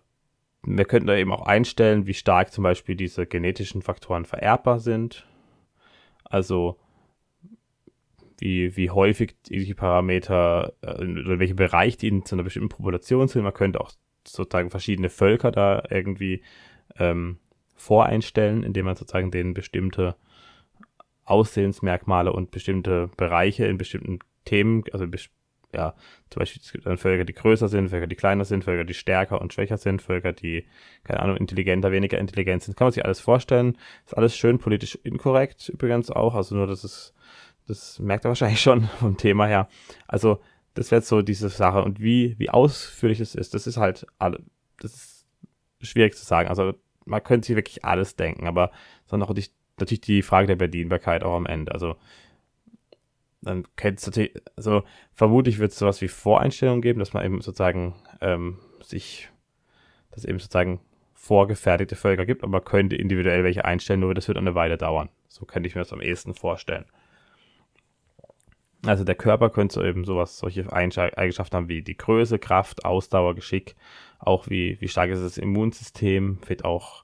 wir 0.64 0.86
könnten 0.86 1.08
da 1.08 1.16
eben 1.16 1.32
auch 1.32 1.46
einstellen, 1.46 2.06
wie 2.06 2.14
stark 2.14 2.52
zum 2.52 2.64
Beispiel 2.64 2.96
diese 2.96 3.26
genetischen 3.26 3.82
Faktoren 3.82 4.26
vererbbar 4.26 4.80
sind. 4.80 5.26
Also 6.24 6.78
wie, 8.40 8.76
wie 8.78 8.90
häufig 8.90 9.36
die 9.48 9.74
Parameter 9.74 10.74
äh, 10.82 11.04
oder 11.04 11.40
welche 11.40 11.56
Bereich 11.56 11.98
die 11.98 12.08
in 12.08 12.26
so 12.26 12.36
einer 12.36 12.44
bestimmten 12.44 12.70
Population 12.70 13.28
sind. 13.28 13.44
Man 13.44 13.54
könnte 13.54 13.82
auch 13.82 13.92
sozusagen 14.26 14.70
verschiedene 14.70 15.10
Völker 15.10 15.52
da 15.52 15.84
irgendwie 15.90 16.44
ähm, 16.98 17.40
voreinstellen, 17.76 18.64
indem 18.64 18.86
man 18.86 18.96
sozusagen 18.96 19.32
denen 19.32 19.54
bestimmte 19.54 20.16
Aussehensmerkmale 21.26 22.34
und 22.34 22.52
bestimmte 22.52 23.10
Bereiche 23.18 23.66
in 23.66 23.78
bestimmten 23.78 24.20
Themen, 24.46 24.84
also 24.92 25.06
ja, 25.74 25.94
zum 26.30 26.40
Beispiel 26.40 26.62
es 26.64 26.72
gibt 26.72 26.86
dann 26.86 26.98
Völker, 26.98 27.26
die 27.26 27.34
größer 27.34 27.68
sind, 27.68 27.90
Völker, 27.90 28.08
die 28.08 28.16
kleiner 28.16 28.46
sind, 28.46 28.64
Völker, 28.64 28.84
die 28.84 28.94
stärker 28.94 29.40
und 29.40 29.54
schwächer 29.54 29.78
sind, 29.78 30.02
Völker, 30.02 30.34
die, 30.34 30.66
keine 31.04 31.20
Ahnung, 31.20 31.38
intelligenter, 31.38 31.92
weniger 31.92 32.18
intelligent 32.18 32.64
sind. 32.64 32.76
Kann 32.76 32.86
man 32.86 32.92
sich 32.92 33.06
alles 33.06 33.20
vorstellen. 33.20 33.78
Ist 34.06 34.18
alles 34.18 34.36
schön 34.36 34.58
politisch 34.58 34.98
inkorrekt 35.04 35.70
übrigens 35.70 36.10
auch. 36.10 36.34
Also 36.34 36.56
nur, 36.56 36.66
das 36.66 36.84
ist, 36.84 37.14
das 37.68 38.00
merkt 38.00 38.26
er 38.26 38.30
wahrscheinlich 38.30 38.62
schon 38.64 38.84
vom 39.00 39.18
Thema 39.18 39.46
her. 39.46 39.70
Also, 40.08 40.42
das 40.74 40.92
wäre 40.92 41.02
so 41.02 41.22
diese 41.22 41.50
Sache. 41.50 41.84
Und 41.84 42.00
wie, 42.00 42.36
wie 42.40 42.50
ausführlich 42.50 43.20
es 43.20 43.36
ist, 43.36 43.54
das 43.54 43.68
ist 43.68 43.78
halt 43.78 44.08
alle, 44.18 44.42
das 44.80 44.94
ist 44.96 45.26
schwierig 45.82 46.16
zu 46.16 46.26
sagen. 46.26 46.50
Also, 46.50 46.74
man 47.06 47.24
könnte 47.24 47.48
sich 47.48 47.56
wirklich 47.56 47.84
alles 47.86 48.16
denken, 48.16 48.48
aber 48.48 48.72
dann 49.08 49.24
auch 49.24 49.34
die, 49.34 49.46
natürlich 49.80 50.02
die 50.02 50.22
Frage 50.22 50.48
der 50.48 50.56
Bedienbarkeit 50.56 51.24
auch 51.24 51.36
am 51.36 51.46
Ende. 51.46 51.74
Also 51.74 51.96
dann 53.42 53.66
es 53.84 54.06
natürlich, 54.06 54.34
also 54.56 54.84
vermutlich 55.14 55.60
wird 55.60 55.72
es 55.72 55.80
sowas 55.80 56.02
wie 56.02 56.08
Voreinstellungen 56.08 56.82
geben, 56.82 57.00
dass 57.00 57.14
man 57.14 57.26
eben 57.26 57.42
sozusagen 57.42 57.96
ähm, 58.22 58.60
sich, 58.82 59.30
dass 60.12 60.26
eben 60.26 60.40
sozusagen 60.40 60.82
vorgefertigte 61.14 61.96
Völker 61.96 62.26
gibt, 62.26 62.44
aber 62.44 62.52
man 62.52 62.64
könnte 62.64 62.96
individuell 62.96 63.44
welche 63.44 63.66
einstellen, 63.66 64.00
nur 64.00 64.14
das 64.14 64.28
wird 64.28 64.38
eine 64.38 64.56
Weile 64.56 64.78
dauern. 64.78 65.10
So 65.28 65.46
könnte 65.46 65.68
ich 65.68 65.76
mir 65.76 65.82
das 65.82 65.94
am 65.94 66.02
ehesten 66.02 66.34
vorstellen. 66.34 66.86
Also 68.86 69.04
der 69.04 69.16
Körper 69.16 69.50
könnte 69.50 69.86
eben 69.86 70.06
sowas, 70.06 70.38
solche 70.38 70.72
Eigenschaften 70.72 71.56
haben 71.56 71.68
wie 71.68 71.82
die 71.82 71.98
Größe, 71.98 72.40
Kraft, 72.40 72.86
Ausdauer, 72.86 73.36
Geschick, 73.36 73.76
auch 74.20 74.50
wie, 74.50 74.80
wie 74.80 74.88
stark 74.88 75.10
ist 75.10 75.22
das 75.22 75.38
Immunsystem, 75.38 76.40
wird 76.48 76.64
auch 76.64 77.04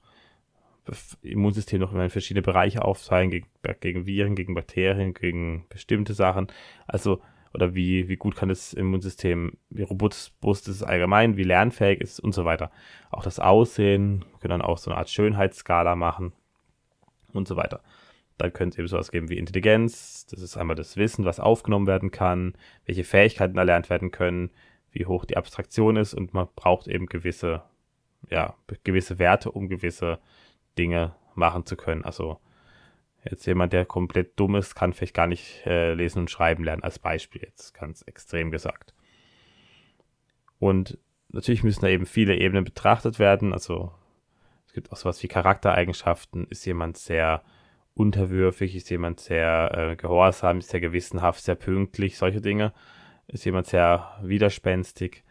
Immunsystem 1.21 1.79
noch 1.79 1.93
in 1.93 2.09
verschiedene 2.09 2.41
Bereiche 2.41 2.83
aufteilen, 2.83 3.31
gegen, 3.31 3.47
gegen 3.79 4.05
Viren, 4.05 4.35
gegen 4.35 4.53
Bakterien, 4.53 5.13
gegen 5.13 5.65
bestimmte 5.69 6.13
Sachen. 6.13 6.47
Also, 6.87 7.21
oder 7.53 7.73
wie, 7.73 8.09
wie 8.09 8.17
gut 8.17 8.35
kann 8.35 8.49
das 8.49 8.73
Immunsystem, 8.73 9.53
wie 9.69 9.83
robust 9.83 10.33
ist 10.43 10.67
es 10.67 10.83
allgemein, 10.83 11.37
wie 11.37 11.43
lernfähig 11.43 12.01
ist 12.01 12.13
es 12.13 12.19
und 12.19 12.33
so 12.33 12.45
weiter. 12.45 12.69
Auch 13.11 13.23
das 13.23 13.39
Aussehen, 13.39 14.25
können 14.41 14.51
dann 14.51 14.61
auch 14.61 14.77
so 14.77 14.91
eine 14.91 14.97
Art 14.97 15.09
Schönheitsskala 15.09 15.95
machen 15.95 16.33
und 17.31 17.47
so 17.47 17.55
weiter. 17.55 17.81
Dann 18.37 18.51
könnte 18.51 18.75
es 18.75 18.79
eben 18.79 18.87
sowas 18.89 19.11
geben 19.11 19.29
wie 19.29 19.37
Intelligenz. 19.37 20.25
Das 20.25 20.41
ist 20.41 20.57
einmal 20.57 20.75
das 20.75 20.97
Wissen, 20.97 21.23
was 21.23 21.39
aufgenommen 21.39 21.87
werden 21.87 22.11
kann, 22.11 22.55
welche 22.85 23.05
Fähigkeiten 23.05 23.57
erlernt 23.57 23.89
werden 23.89 24.11
können, 24.11 24.51
wie 24.91 25.05
hoch 25.05 25.25
die 25.25 25.37
Abstraktion 25.37 25.95
ist 25.95 26.13
und 26.13 26.33
man 26.33 26.47
braucht 26.55 26.87
eben 26.87 27.05
gewisse, 27.05 27.63
ja, 28.29 28.55
gewisse 28.83 29.17
Werte, 29.17 29.51
um 29.51 29.69
gewisse 29.69 30.19
Dinge 30.77 31.15
machen 31.35 31.65
zu 31.65 31.75
können. 31.75 32.03
Also 32.03 32.39
jetzt 33.23 33.45
jemand, 33.45 33.73
der 33.73 33.85
komplett 33.85 34.39
dumm 34.39 34.55
ist, 34.55 34.75
kann 34.75 34.93
vielleicht 34.93 35.13
gar 35.13 35.27
nicht 35.27 35.65
äh, 35.65 35.93
lesen 35.93 36.19
und 36.19 36.31
schreiben 36.31 36.63
lernen, 36.63 36.83
als 36.83 36.99
Beispiel 36.99 37.41
jetzt 37.41 37.73
ganz 37.73 38.01
extrem 38.03 38.51
gesagt. 38.51 38.93
Und 40.59 40.97
natürlich 41.29 41.63
müssen 41.63 41.81
da 41.81 41.87
eben 41.87 42.05
viele 42.05 42.35
Ebenen 42.37 42.63
betrachtet 42.63 43.19
werden. 43.19 43.53
Also 43.53 43.91
es 44.67 44.73
gibt 44.73 44.91
auch 44.91 44.97
sowas 44.97 45.21
wie 45.23 45.27
Charaktereigenschaften. 45.27 46.47
Ist 46.47 46.65
jemand 46.65 46.97
sehr 46.97 47.43
unterwürfig, 47.93 48.75
ist 48.75 48.89
jemand 48.89 49.19
sehr 49.19 49.71
äh, 49.73 49.95
gehorsam, 49.95 50.59
ist 50.59 50.69
sehr 50.69 50.81
gewissenhaft, 50.81 51.43
sehr 51.43 51.55
pünktlich, 51.55 52.17
solche 52.17 52.41
Dinge. 52.41 52.73
Ist 53.27 53.45
jemand 53.45 53.67
sehr 53.67 54.17
widerspenstig, 54.21 55.23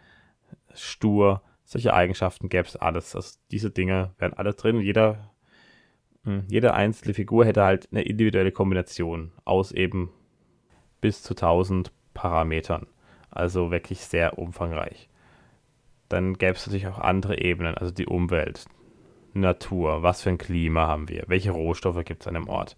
stur. 0.74 1.42
Solche 1.64 1.94
Eigenschaften 1.94 2.48
gäbe 2.48 2.66
es 2.66 2.76
alles. 2.76 3.14
Also 3.14 3.38
diese 3.50 3.70
Dinge 3.70 4.14
wären 4.18 4.34
alle 4.34 4.54
drin. 4.54 4.80
Jeder, 4.80 5.33
jede 6.48 6.74
einzelne 6.74 7.14
Figur 7.14 7.44
hätte 7.44 7.64
halt 7.64 7.88
eine 7.92 8.02
individuelle 8.02 8.52
Kombination 8.52 9.32
aus 9.44 9.72
eben 9.72 10.10
bis 11.00 11.22
zu 11.22 11.34
1000 11.34 11.92
Parametern. 12.14 12.86
Also 13.30 13.70
wirklich 13.70 14.00
sehr 14.00 14.38
umfangreich. 14.38 15.08
Dann 16.08 16.34
gäbe 16.34 16.52
es 16.52 16.66
natürlich 16.66 16.86
auch 16.86 16.98
andere 16.98 17.40
Ebenen, 17.40 17.74
also 17.76 17.92
die 17.92 18.06
Umwelt, 18.06 18.66
Natur, 19.34 20.02
was 20.02 20.22
für 20.22 20.30
ein 20.30 20.38
Klima 20.38 20.86
haben 20.86 21.08
wir, 21.08 21.24
welche 21.26 21.50
Rohstoffe 21.50 22.04
gibt 22.04 22.22
es 22.22 22.28
an 22.28 22.34
dem 22.34 22.48
Ort, 22.48 22.76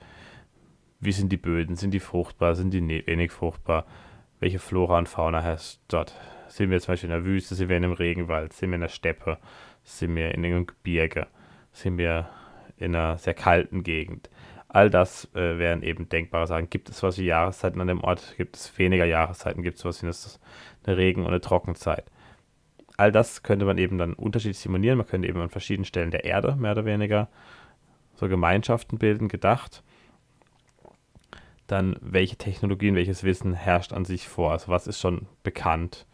wie 1.00 1.12
sind 1.12 1.30
die 1.30 1.36
Böden, 1.36 1.76
sind 1.76 1.92
die 1.92 2.00
fruchtbar, 2.00 2.54
sind 2.54 2.72
die 2.72 2.80
ne-, 2.80 3.06
wenig 3.06 3.30
fruchtbar, 3.30 3.84
welche 4.40 4.58
Flora 4.58 4.98
und 4.98 5.08
Fauna 5.08 5.42
herrscht 5.42 5.80
dort. 5.88 6.14
Sind 6.48 6.70
wir 6.70 6.80
zum 6.80 6.92
Beispiel 6.92 7.10
in 7.10 7.16
der 7.16 7.24
Wüste, 7.24 7.54
sind 7.54 7.68
wir 7.68 7.76
in 7.76 7.84
einem 7.84 7.92
Regenwald, 7.92 8.52
sind 8.52 8.70
wir 8.70 8.76
in 8.76 8.80
der 8.80 8.88
Steppe, 8.88 9.38
sind 9.82 10.16
wir 10.16 10.34
in 10.34 10.44
einem 10.44 10.66
Gebirge, 10.66 11.26
sind 11.72 11.98
wir 11.98 12.30
in 12.78 12.94
einer 12.94 13.18
sehr 13.18 13.34
kalten 13.34 13.82
Gegend. 13.82 14.30
All 14.68 14.90
das 14.90 15.28
äh, 15.34 15.58
wären 15.58 15.82
eben 15.82 16.08
denkbare 16.08 16.46
Sachen. 16.46 16.68
Gibt 16.70 16.88
es 16.90 17.02
was 17.02 17.18
wie 17.18 17.24
Jahreszeiten 17.24 17.80
an 17.80 17.86
dem 17.86 18.02
Ort? 18.02 18.34
Gibt 18.36 18.56
es 18.56 18.78
weniger 18.78 19.04
Jahreszeiten? 19.04 19.62
Gibt 19.62 19.78
es 19.78 19.84
was 19.84 20.02
wie 20.02 20.06
eine 20.86 20.96
Regen- 20.96 21.22
und 21.22 21.28
eine 21.28 21.40
Trockenzeit? 21.40 22.10
all 22.96 23.12
das 23.12 23.42
könnte 23.42 23.64
man 23.64 23.78
eben 23.78 23.98
dann 23.98 24.14
unterschiedlich 24.14 24.58
simulieren. 24.58 24.98
Man 24.98 25.06
könnte 25.06 25.28
eben 25.28 25.40
an 25.40 25.50
verschiedenen 25.50 25.84
Stellen 25.84 26.10
der 26.10 26.24
Erde 26.24 26.56
mehr 26.56 26.72
oder 26.72 26.84
weniger 26.84 27.28
so 28.14 28.28
Gemeinschaften 28.28 28.98
bilden, 28.98 29.28
gedacht. 29.28 29.82
Dann, 31.66 31.96
welche 32.00 32.36
Technologien, 32.36 32.94
welches 32.94 33.24
Wissen 33.24 33.52
herrscht 33.52 33.92
an 33.92 34.04
sich 34.04 34.28
vor? 34.28 34.52
Also, 34.52 34.68
was 34.68 34.86
ist 34.86 35.00
schon 35.00 35.26
bekannt? 35.42 36.06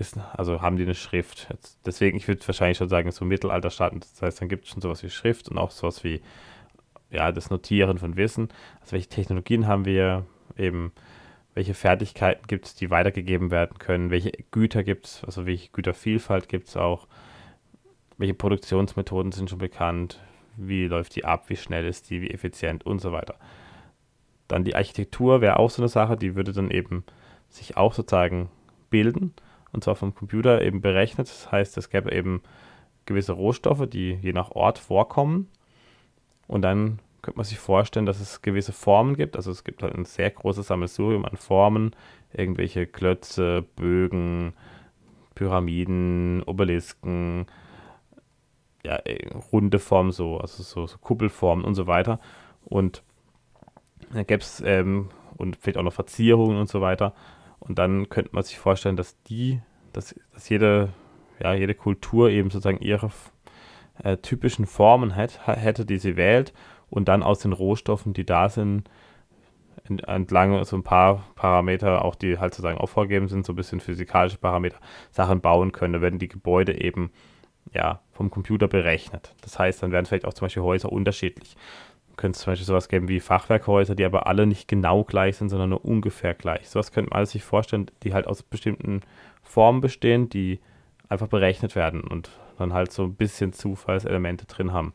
Ist, 0.00 0.18
also, 0.32 0.62
haben 0.62 0.76
die 0.76 0.84
eine 0.84 0.94
Schrift? 0.94 1.46
Jetzt, 1.50 1.78
deswegen, 1.84 2.16
ich 2.16 2.26
würde 2.26 2.46
wahrscheinlich 2.46 2.78
schon 2.78 2.88
sagen, 2.88 3.10
so 3.10 3.24
Mittelalterstaaten, 3.24 4.00
das 4.00 4.22
heißt, 4.22 4.40
dann 4.40 4.48
gibt 4.48 4.64
es 4.64 4.70
schon 4.70 4.80
sowas 4.80 5.02
wie 5.02 5.10
Schrift 5.10 5.48
und 5.48 5.58
auch 5.58 5.70
sowas 5.70 6.02
wie, 6.04 6.22
ja, 7.10 7.32
das 7.32 7.50
Notieren 7.50 7.98
von 7.98 8.16
Wissen. 8.16 8.48
Also, 8.80 8.92
welche 8.92 9.08
Technologien 9.08 9.66
haben 9.66 9.84
wir? 9.84 10.26
Eben? 10.56 10.92
welche 11.54 11.74
Fertigkeiten 11.74 12.46
gibt 12.46 12.66
es, 12.66 12.74
die 12.74 12.90
weitergegeben 12.90 13.50
werden 13.50 13.78
können, 13.78 14.10
welche 14.10 14.32
Güter 14.50 14.84
gibt 14.84 15.06
es, 15.06 15.24
also 15.24 15.46
welche 15.46 15.70
Gütervielfalt 15.70 16.48
gibt 16.48 16.68
es 16.68 16.76
auch, 16.76 17.06
welche 18.18 18.34
Produktionsmethoden 18.34 19.32
sind 19.32 19.50
schon 19.50 19.58
bekannt, 19.58 20.20
wie 20.56 20.86
läuft 20.86 21.16
die 21.16 21.24
ab, 21.24 21.48
wie 21.48 21.56
schnell 21.56 21.86
ist 21.86 22.10
die, 22.10 22.22
wie 22.22 22.30
effizient? 22.30 22.84
Und 22.86 23.00
so 23.00 23.12
weiter. 23.12 23.34
Dann 24.48 24.64
die 24.64 24.76
Architektur 24.76 25.40
wäre 25.40 25.58
auch 25.58 25.70
so 25.70 25.82
eine 25.82 25.88
Sache, 25.88 26.16
die 26.16 26.34
würde 26.34 26.52
dann 26.52 26.70
eben 26.70 27.04
sich 27.48 27.76
auch 27.76 27.94
sozusagen 27.94 28.48
bilden 28.90 29.34
und 29.72 29.84
zwar 29.84 29.94
vom 29.94 30.14
Computer 30.14 30.62
eben 30.62 30.80
berechnet. 30.80 31.28
Das 31.28 31.50
heißt, 31.50 31.76
es 31.78 31.90
gäbe 31.90 32.12
eben 32.12 32.42
gewisse 33.06 33.32
Rohstoffe, 33.32 33.88
die 33.88 34.18
je 34.22 34.32
nach 34.32 34.50
Ort 34.52 34.78
vorkommen 34.78 35.48
und 36.46 36.62
dann 36.62 36.98
könnte 37.22 37.38
man 37.38 37.44
sich 37.44 37.58
vorstellen, 37.58 38.06
dass 38.06 38.20
es 38.20 38.42
gewisse 38.42 38.72
Formen 38.72 39.16
gibt. 39.16 39.36
Also 39.36 39.50
es 39.50 39.64
gibt 39.64 39.82
halt 39.82 39.94
ein 39.94 40.04
sehr 40.04 40.30
großes 40.30 40.66
Sammelsurium 40.66 41.24
an 41.24 41.36
Formen, 41.36 41.94
irgendwelche 42.32 42.86
Klötze, 42.86 43.64
Bögen, 43.76 44.54
Pyramiden, 45.34 46.42
Obelisken, 46.42 47.46
ja, 48.84 48.96
äh, 48.96 49.28
runde 49.52 49.78
Formen, 49.78 50.12
so, 50.12 50.38
also 50.38 50.62
so, 50.62 50.86
so 50.86 50.98
Kuppelformen 50.98 51.64
und 51.64 51.74
so 51.74 51.86
weiter. 51.86 52.20
Und 52.64 53.02
dann 54.12 54.26
gäbe 54.26 54.42
es 54.42 54.62
ähm, 54.64 55.10
und 55.36 55.56
vielleicht 55.56 55.78
auch 55.78 55.82
noch 55.82 55.92
Verzierungen 55.92 56.58
und 56.58 56.68
so 56.68 56.80
weiter. 56.80 57.14
Und 57.60 57.78
dann 57.78 58.08
könnte 58.08 58.30
man 58.32 58.42
sich 58.42 58.58
vorstellen, 58.58 58.96
dass 58.96 59.22
die, 59.22 59.60
dass, 59.92 60.14
dass 60.32 60.48
jede, 60.48 60.88
ja, 61.40 61.54
jede 61.54 61.74
Kultur 61.74 62.30
eben 62.30 62.50
sozusagen 62.50 62.80
ihre 62.80 63.10
äh, 64.02 64.16
typischen 64.16 64.66
Formen 64.66 65.12
hätte, 65.12 65.40
hätte, 65.46 65.86
die 65.86 65.98
sie 65.98 66.16
wählt 66.16 66.52
und 66.88 67.08
dann 67.08 67.22
aus 67.22 67.40
den 67.40 67.52
Rohstoffen, 67.52 68.12
die 68.12 68.24
da 68.24 68.48
sind, 68.48 68.88
entlang 70.06 70.64
so 70.64 70.76
ein 70.76 70.82
paar 70.82 71.24
Parameter, 71.34 72.04
auch 72.04 72.14
die 72.14 72.38
halt 72.38 72.54
sozusagen 72.54 72.78
auch 72.78 72.88
vorgegeben 72.88 73.28
sind, 73.28 73.46
so 73.46 73.52
ein 73.52 73.56
bisschen 73.56 73.80
physikalische 73.80 74.38
Parameter, 74.38 74.78
Sachen 75.10 75.40
bauen 75.40 75.72
können. 75.72 75.94
Da 75.94 76.00
werden 76.00 76.18
die 76.18 76.28
Gebäude 76.28 76.80
eben 76.80 77.10
ja, 77.72 78.00
vom 78.12 78.30
Computer 78.30 78.68
berechnet. 78.68 79.34
Das 79.42 79.58
heißt, 79.58 79.82
dann 79.82 79.92
werden 79.92 80.06
vielleicht 80.06 80.24
auch 80.24 80.34
zum 80.34 80.46
Beispiel 80.46 80.62
Häuser 80.62 80.90
unterschiedlich. 80.92 81.56
Könnte 82.20 82.36
es 82.36 82.42
zum 82.42 82.52
Beispiel 82.52 82.66
sowas 82.66 82.88
geben 82.88 83.08
wie 83.08 83.18
Fachwerkhäuser, 83.18 83.94
die 83.94 84.04
aber 84.04 84.26
alle 84.26 84.46
nicht 84.46 84.68
genau 84.68 85.04
gleich 85.04 85.38
sind, 85.38 85.48
sondern 85.48 85.70
nur 85.70 85.84
ungefähr 85.84 86.34
gleich. 86.34 86.68
Sowas 86.68 86.92
könnte 86.92 87.08
man 87.10 87.16
alles 87.16 87.30
sich 87.30 87.42
vorstellen, 87.42 87.90
die 88.02 88.12
halt 88.12 88.26
aus 88.26 88.42
bestimmten 88.42 89.00
Formen 89.42 89.80
bestehen, 89.80 90.28
die 90.28 90.60
einfach 91.08 91.28
berechnet 91.28 91.74
werden 91.74 92.02
und 92.02 92.30
dann 92.58 92.74
halt 92.74 92.92
so 92.92 93.04
ein 93.04 93.14
bisschen 93.14 93.54
Zufallselemente 93.54 94.44
drin 94.44 94.74
haben 94.74 94.92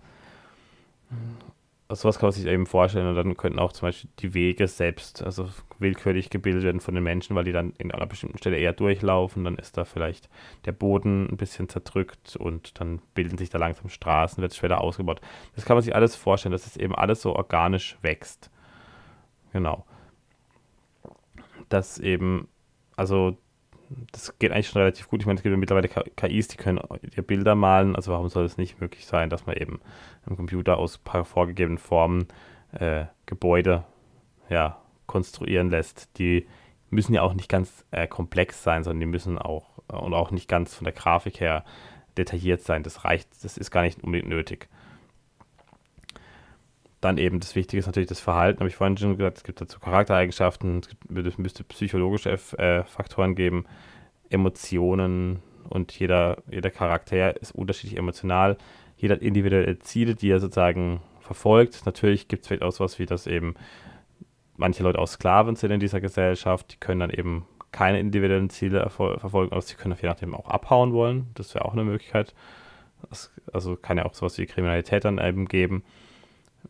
sowas 1.89 2.17
kann 2.17 2.27
man 2.27 2.33
sich 2.33 2.45
eben 2.45 2.65
vorstellen 2.65 3.07
und 3.07 3.15
dann 3.15 3.37
könnten 3.37 3.59
auch 3.59 3.71
zum 3.71 3.87
Beispiel 3.87 4.09
die 4.19 4.33
Wege 4.33 4.67
selbst, 4.67 5.21
also 5.21 5.49
willkürlich 5.77 6.31
gebildet 6.31 6.63
werden 6.63 6.81
von 6.81 6.95
den 6.95 7.03
Menschen, 7.03 7.35
weil 7.35 7.43
die 7.43 7.51
dann 7.51 7.73
in 7.77 7.91
einer 7.91 8.07
bestimmten 8.07 8.39
Stelle 8.39 8.57
eher 8.57 8.73
durchlaufen, 8.73 9.43
dann 9.43 9.57
ist 9.57 9.77
da 9.77 9.85
vielleicht 9.85 10.27
der 10.65 10.71
Boden 10.71 11.27
ein 11.29 11.37
bisschen 11.37 11.69
zerdrückt 11.69 12.35
und 12.37 12.79
dann 12.79 13.01
bilden 13.13 13.37
sich 13.37 13.51
da 13.51 13.59
langsam 13.59 13.89
Straßen, 13.89 14.41
wird 14.41 14.55
später 14.55 14.81
ausgebaut. 14.81 15.21
Das 15.55 15.65
kann 15.65 15.75
man 15.75 15.83
sich 15.83 15.93
alles 15.93 16.15
vorstellen, 16.15 16.53
dass 16.53 16.65
es 16.65 16.77
eben 16.77 16.95
alles 16.95 17.21
so 17.21 17.35
organisch 17.35 17.97
wächst. 18.01 18.49
Genau. 19.53 19.85
Das 21.69 21.99
eben, 21.99 22.47
also 22.95 23.37
das 24.11 24.37
geht 24.39 24.51
eigentlich 24.51 24.69
schon 24.69 24.81
relativ 24.81 25.07
gut. 25.09 25.21
Ich 25.21 25.25
meine, 25.25 25.37
es 25.37 25.43
gibt 25.43 25.55
mittlerweile 25.57 25.87
KIs, 25.87 26.47
die 26.47 26.57
können 26.57 26.79
Bilder 27.27 27.55
malen. 27.55 27.95
Also 27.95 28.11
warum 28.11 28.29
soll 28.29 28.45
es 28.45 28.57
nicht 28.57 28.79
möglich 28.81 29.05
sein, 29.05 29.29
dass 29.29 29.45
man 29.45 29.55
eben 29.55 29.79
im 30.25 30.35
Computer 30.35 30.77
aus 30.77 30.97
paar 30.97 31.25
vorgegebenen 31.25 31.77
Formen 31.77 32.27
äh, 32.71 33.05
Gebäude 33.25 33.83
ja, 34.49 34.81
konstruieren 35.07 35.69
lässt. 35.69 36.17
Die 36.17 36.47
müssen 36.89 37.13
ja 37.13 37.21
auch 37.21 37.33
nicht 37.33 37.49
ganz 37.49 37.85
äh, 37.91 38.07
komplex 38.07 38.63
sein, 38.63 38.83
sondern 38.83 39.01
die 39.01 39.05
müssen 39.05 39.37
auch 39.37 39.69
äh, 39.89 39.95
und 39.95 40.13
auch 40.13 40.31
nicht 40.31 40.47
ganz 40.47 40.73
von 40.73 40.85
der 40.85 40.93
Grafik 40.93 41.39
her 41.39 41.63
detailliert 42.17 42.61
sein. 42.61 42.83
Das 42.83 43.03
reicht, 43.03 43.29
das 43.43 43.57
ist 43.57 43.71
gar 43.71 43.81
nicht 43.81 44.03
unbedingt 44.03 44.29
nötig. 44.29 44.69
Dann 47.05 47.19
eben 47.19 47.39
das 47.39 47.55
Wichtige 47.55 47.79
ist 47.79 47.85
natürlich 47.85 48.09
das 48.09 48.19
Verhalten, 48.19 48.61
habe 48.61 48.67
ich 48.67 48.77
vorhin 48.77 48.97
schon 48.97 49.15
gesagt, 49.15 49.37
es 49.37 49.43
gibt 49.43 49.61
dazu 49.61 49.79
Charaktereigenschaften, 49.79 50.79
es 50.79 50.87
gibt, 50.87 51.37
müsste 51.37 51.63
psychologische 51.63 52.31
äh, 52.31 52.83
Faktoren 52.83 53.35
geben, 53.35 53.65
Emotionen 54.31 55.43
und 55.69 55.91
jeder, 55.91 56.37
jeder 56.49 56.71
Charakter 56.71 57.39
ist 57.39 57.53
unterschiedlich 57.53 57.99
emotional. 57.99 58.57
Jeder 58.97 59.13
hat 59.13 59.21
individuelle 59.21 59.77
Ziele, 59.77 60.15
die 60.15 60.31
er 60.31 60.39
sozusagen 60.39 60.99
verfolgt. 61.19 61.85
Natürlich 61.85 62.27
gibt 62.27 62.41
es 62.41 62.47
vielleicht 62.47 62.63
auch 62.63 62.71
sowas 62.71 62.97
wie, 62.97 63.05
dass 63.05 63.27
eben 63.27 63.53
manche 64.57 64.81
Leute 64.81 64.97
auch 64.97 65.07
Sklaven 65.07 65.55
sind 65.55 65.69
in 65.69 65.79
dieser 65.79 66.01
Gesellschaft, 66.01 66.73
die 66.73 66.77
können 66.77 67.01
dann 67.01 67.11
eben 67.11 67.45
keine 67.71 67.99
individuellen 67.99 68.49
Ziele 68.49 68.89
verfolgen, 68.89 69.51
aber 69.51 69.61
sie 69.61 69.75
können 69.75 69.95
je 70.01 70.09
nachdem 70.09 70.33
auch 70.33 70.49
abhauen 70.49 70.91
wollen. 70.91 71.27
Das 71.35 71.53
wäre 71.53 71.65
auch 71.65 71.73
eine 71.73 71.83
Möglichkeit. 71.83 72.33
Also 73.53 73.75
kann 73.75 73.99
ja 73.99 74.05
auch 74.05 74.15
sowas 74.15 74.39
wie 74.39 74.47
Kriminalität 74.47 75.05
dann 75.05 75.19
eben 75.19 75.45
geben 75.47 75.83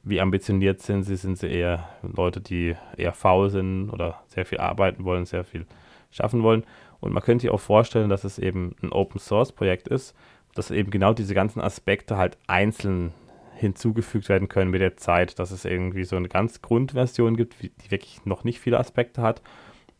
wie 0.04 0.22
ambitioniert 0.22 0.82
sind 0.82 1.04
sie, 1.04 1.16
sind 1.16 1.38
sie 1.38 1.48
eher 1.48 1.90
Leute, 2.02 2.42
die 2.42 2.76
eher 2.98 3.14
faul 3.14 3.50
sind 3.50 3.90
oder 3.90 4.22
sehr 4.28 4.46
viel 4.46 4.60
arbeiten 4.60 5.04
wollen, 5.04 5.26
sehr 5.26 5.44
viel 5.44 5.66
schaffen 6.12 6.44
wollen. 6.44 6.64
Und 7.00 7.14
man 7.14 7.24
könnte 7.24 7.44
sich 7.44 7.52
auch 7.52 7.60
vorstellen, 7.60 8.10
dass 8.10 8.24
es 8.24 8.40
eben 8.40 8.76
ein 8.82 8.92
Open 8.92 9.20
Source 9.20 9.52
Projekt 9.52 9.88
ist, 9.88 10.16
dass 10.54 10.72
eben 10.72 10.90
genau 10.90 11.14
diese 11.14 11.34
ganzen 11.34 11.62
Aspekte 11.62 12.18
halt 12.18 12.38
einzeln 12.48 13.14
hinzugefügt 13.56 14.30
werden 14.30 14.48
können 14.48 14.72
mit 14.72 14.82
der 14.82 14.98
Zeit, 14.98 15.40
dass 15.40 15.52
es 15.52 15.66
irgendwie 15.66 16.04
so 16.04 16.16
eine 16.16 16.28
ganz 16.28 16.62
Grundversion 16.62 17.38
gibt, 17.38 17.56
die 17.62 17.92
wirklich 17.92 18.26
noch 18.26 18.44
nicht 18.44 18.60
viele 18.60 18.80
Aspekte 18.80 19.22
hat 19.22 19.42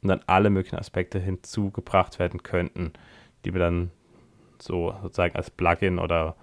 und 0.02 0.10
dann 0.10 0.22
alle 0.28 0.50
möglichen 0.50 0.78
Aspekte 0.78 1.20
hinzugebracht 1.20 2.20
werden 2.20 2.44
könnten, 2.44 2.94
die 3.44 3.54
wir 3.54 3.60
dann 3.60 3.92
so 4.60 4.94
sozusagen 5.02 5.36
als 5.36 5.52
Plugin 5.52 6.00
oder 6.00 6.36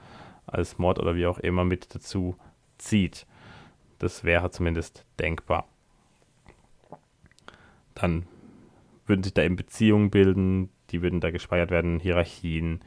als 0.46 0.78
Mod 0.78 0.98
oder 0.98 1.14
wie 1.14 1.26
auch 1.26 1.38
immer 1.38 1.64
mit 1.64 1.94
dazu 1.94 2.36
zieht. 2.78 3.26
Das 4.02 4.24
wäre 4.24 4.50
zumindest 4.50 5.06
denkbar. 5.20 5.64
Dann 7.94 8.26
würden 9.06 9.22
sich 9.22 9.32
da 9.32 9.44
eben 9.44 9.54
Beziehungen 9.54 10.10
bilden, 10.10 10.70
die 10.90 11.02
würden 11.02 11.20
da 11.20 11.30
gespeichert 11.30 11.70
werden, 11.70 12.00
Hierarchien, 12.00 12.80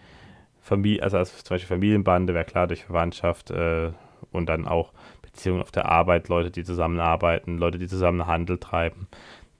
Familie, 0.59 1.01
also 1.03 1.17
als 1.17 1.41
zum 1.41 1.55
Beispiel 1.55 1.69
Familienbande 1.69 2.33
wäre 2.33 2.43
klar 2.43 2.67
durch 2.67 2.83
Verwandtschaft 2.83 3.49
äh, 3.51 3.93
und 4.33 4.49
dann 4.49 4.67
auch 4.67 4.91
Beziehungen 5.21 5.61
auf 5.61 5.71
der 5.71 5.85
Arbeit, 5.85 6.27
Leute, 6.27 6.51
die 6.51 6.65
zusammenarbeiten, 6.65 7.57
Leute, 7.57 7.77
die 7.77 7.87
zusammen 7.87 8.27
Handel 8.27 8.57
treiben. 8.57 9.07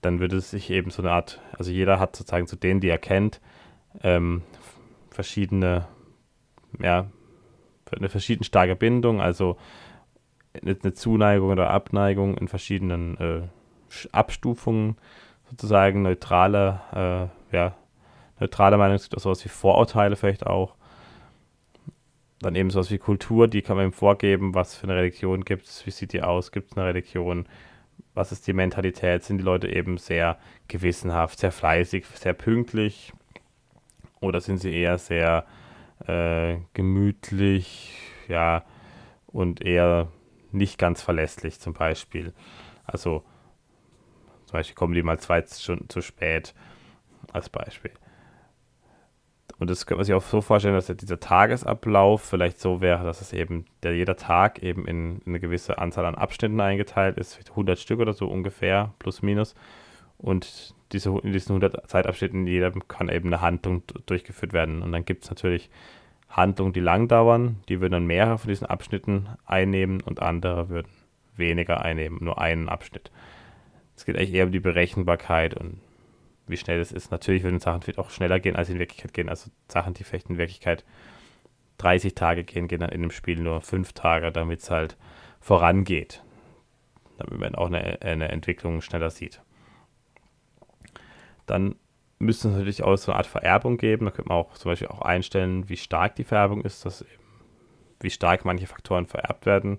Dann 0.02 0.20
würde 0.20 0.36
es 0.36 0.50
sich 0.50 0.68
eben 0.68 0.90
so 0.90 1.00
eine 1.00 1.12
Art, 1.12 1.40
also 1.56 1.70
jeder 1.70 1.98
hat 1.98 2.16
sozusagen 2.16 2.46
zu 2.46 2.56
denen, 2.56 2.80
die 2.80 2.90
er 2.90 2.98
kennt, 2.98 3.40
ähm, 4.02 4.42
verschiedene, 5.10 5.88
ja, 6.82 7.06
eine 7.96 8.10
verschieden 8.10 8.44
starke 8.44 8.76
Bindung, 8.76 9.22
also 9.22 9.56
eine 10.62 10.94
Zuneigung 10.94 11.50
oder 11.50 11.70
Abneigung 11.70 12.36
in 12.36 12.48
verschiedenen 12.48 13.16
äh, 13.18 13.42
Abstufungen, 14.12 14.96
sozusagen 15.50 16.02
neutrale, 16.02 16.80
äh, 17.52 17.56
ja, 17.56 17.74
neutrale 18.40 18.76
Meinung, 18.76 18.96
es 18.96 19.04
gibt 19.04 19.16
auch 19.16 19.22
sowas 19.22 19.44
wie 19.44 19.48
Vorurteile 19.48 20.16
vielleicht 20.16 20.46
auch. 20.46 20.74
Dann 22.40 22.54
eben 22.54 22.70
sowas 22.70 22.90
wie 22.90 22.98
Kultur, 22.98 23.48
die 23.48 23.62
kann 23.62 23.76
man 23.76 23.86
ihm 23.86 23.92
vorgeben, 23.92 24.54
was 24.54 24.74
für 24.74 24.84
eine 24.84 24.96
Religion 24.96 25.44
gibt 25.44 25.66
es, 25.66 25.86
wie 25.86 25.90
sieht 25.90 26.12
die 26.12 26.22
aus, 26.22 26.52
gibt 26.52 26.72
es 26.72 26.76
eine 26.76 26.86
Religion, 26.86 27.46
was 28.14 28.32
ist 28.32 28.46
die 28.46 28.52
Mentalität, 28.52 29.24
sind 29.24 29.38
die 29.38 29.44
Leute 29.44 29.68
eben 29.68 29.98
sehr 29.98 30.38
gewissenhaft, 30.68 31.38
sehr 31.38 31.52
fleißig, 31.52 32.06
sehr 32.06 32.34
pünktlich 32.34 33.12
oder 34.20 34.40
sind 34.40 34.58
sie 34.58 34.74
eher 34.74 34.98
sehr 34.98 35.44
äh, 36.06 36.56
gemütlich, 36.74 37.96
ja, 38.28 38.64
und 39.26 39.62
eher 39.62 40.08
nicht 40.52 40.78
ganz 40.78 41.02
verlässlich 41.02 41.60
zum 41.60 41.72
Beispiel. 41.72 42.32
Also 42.84 43.24
zum 44.46 44.52
Beispiel 44.52 44.74
kommen 44.74 44.94
die 44.94 45.02
mal 45.02 45.18
zwei 45.18 45.44
Stunden 45.44 45.88
zu 45.88 46.00
spät 46.00 46.54
als 47.32 47.48
Beispiel. 47.48 47.92
Und 49.58 49.70
das 49.70 49.86
könnte 49.86 49.98
man 49.98 50.04
sich 50.04 50.14
auch 50.14 50.22
so 50.22 50.40
vorstellen, 50.40 50.74
dass 50.74 50.86
dieser 50.86 51.18
Tagesablauf 51.18 52.22
vielleicht 52.22 52.60
so 52.60 52.80
wäre, 52.80 53.04
dass 53.04 53.22
es 53.22 53.32
eben, 53.32 53.64
der 53.82 53.96
jeder 53.96 54.16
Tag 54.16 54.62
eben 54.62 54.86
in, 54.86 55.20
in 55.20 55.28
eine 55.28 55.40
gewisse 55.40 55.78
Anzahl 55.78 56.04
an 56.04 56.14
Abschnitten 56.14 56.60
eingeteilt 56.60 57.16
ist, 57.16 57.38
100 57.50 57.78
Stück 57.78 58.00
oder 58.00 58.12
so 58.12 58.28
ungefähr, 58.28 58.92
plus 58.98 59.22
minus. 59.22 59.54
Und 60.18 60.74
diese, 60.92 61.10
in 61.22 61.32
diesen 61.32 61.52
100 61.52 61.88
Zeitabschnitten, 61.88 62.46
jeder 62.46 62.70
kann 62.70 63.08
eben 63.08 63.28
eine 63.28 63.40
Handlung 63.40 63.82
durchgeführt 64.04 64.52
werden. 64.52 64.82
Und 64.82 64.92
dann 64.92 65.04
gibt 65.04 65.24
es 65.24 65.30
natürlich 65.30 65.70
Handlungen, 66.28 66.72
die 66.72 66.80
lang 66.80 67.08
dauern, 67.08 67.62
die 67.68 67.80
würden 67.80 67.92
dann 67.92 68.06
mehrere 68.06 68.38
von 68.38 68.48
diesen 68.48 68.66
Abschnitten 68.66 69.28
einnehmen 69.44 70.00
und 70.00 70.20
andere 70.20 70.68
würden 70.68 70.88
weniger 71.36 71.82
einnehmen, 71.82 72.18
nur 72.22 72.40
einen 72.40 72.68
Abschnitt. 72.68 73.10
Es 73.96 74.04
geht 74.04 74.16
eigentlich 74.16 74.34
eher 74.34 74.44
um 74.44 74.52
die 74.52 74.60
Berechenbarkeit 74.60 75.54
und 75.54 75.80
wie 76.46 76.56
schnell 76.56 76.80
es 76.80 76.92
ist. 76.92 77.10
Natürlich 77.10 77.42
würden 77.42 77.60
Sachen 77.60 77.82
vielleicht 77.82 77.98
auch 77.98 78.10
schneller 78.10 78.40
gehen, 78.40 78.56
als 78.56 78.68
sie 78.68 78.74
in 78.74 78.78
Wirklichkeit 78.78 79.14
gehen. 79.14 79.28
Also 79.28 79.50
Sachen, 79.68 79.94
die 79.94 80.04
vielleicht 80.04 80.30
in 80.30 80.38
Wirklichkeit 80.38 80.84
30 81.78 82.14
Tage 82.14 82.44
gehen, 82.44 82.68
gehen 82.68 82.80
dann 82.80 82.90
in 82.90 83.02
dem 83.02 83.10
Spiel 83.10 83.40
nur 83.40 83.60
5 83.60 83.92
Tage, 83.92 84.32
damit 84.32 84.60
es 84.60 84.70
halt 84.70 84.96
vorangeht. 85.40 86.22
Damit 87.18 87.38
man 87.38 87.54
auch 87.54 87.66
eine, 87.66 88.00
eine 88.02 88.28
Entwicklung 88.28 88.80
schneller 88.80 89.10
sieht. 89.10 89.40
Dann 91.46 91.76
müsste 92.18 92.48
es 92.48 92.54
natürlich 92.54 92.82
auch 92.82 92.96
so 92.96 93.12
eine 93.12 93.18
Art 93.18 93.26
Vererbung 93.26 93.76
geben. 93.78 94.06
Da 94.06 94.10
könnte 94.10 94.28
man 94.28 94.38
auch 94.38 94.54
zum 94.54 94.70
Beispiel 94.70 94.88
auch 94.88 95.02
einstellen, 95.02 95.68
wie 95.68 95.76
stark 95.76 96.16
die 96.16 96.24
Vererbung 96.24 96.62
ist, 96.62 96.84
dass 96.84 97.02
eben, 97.02 97.10
wie 98.00 98.10
stark 98.10 98.44
manche 98.44 98.66
Faktoren 98.66 99.06
vererbt 99.06 99.46
werden. 99.46 99.78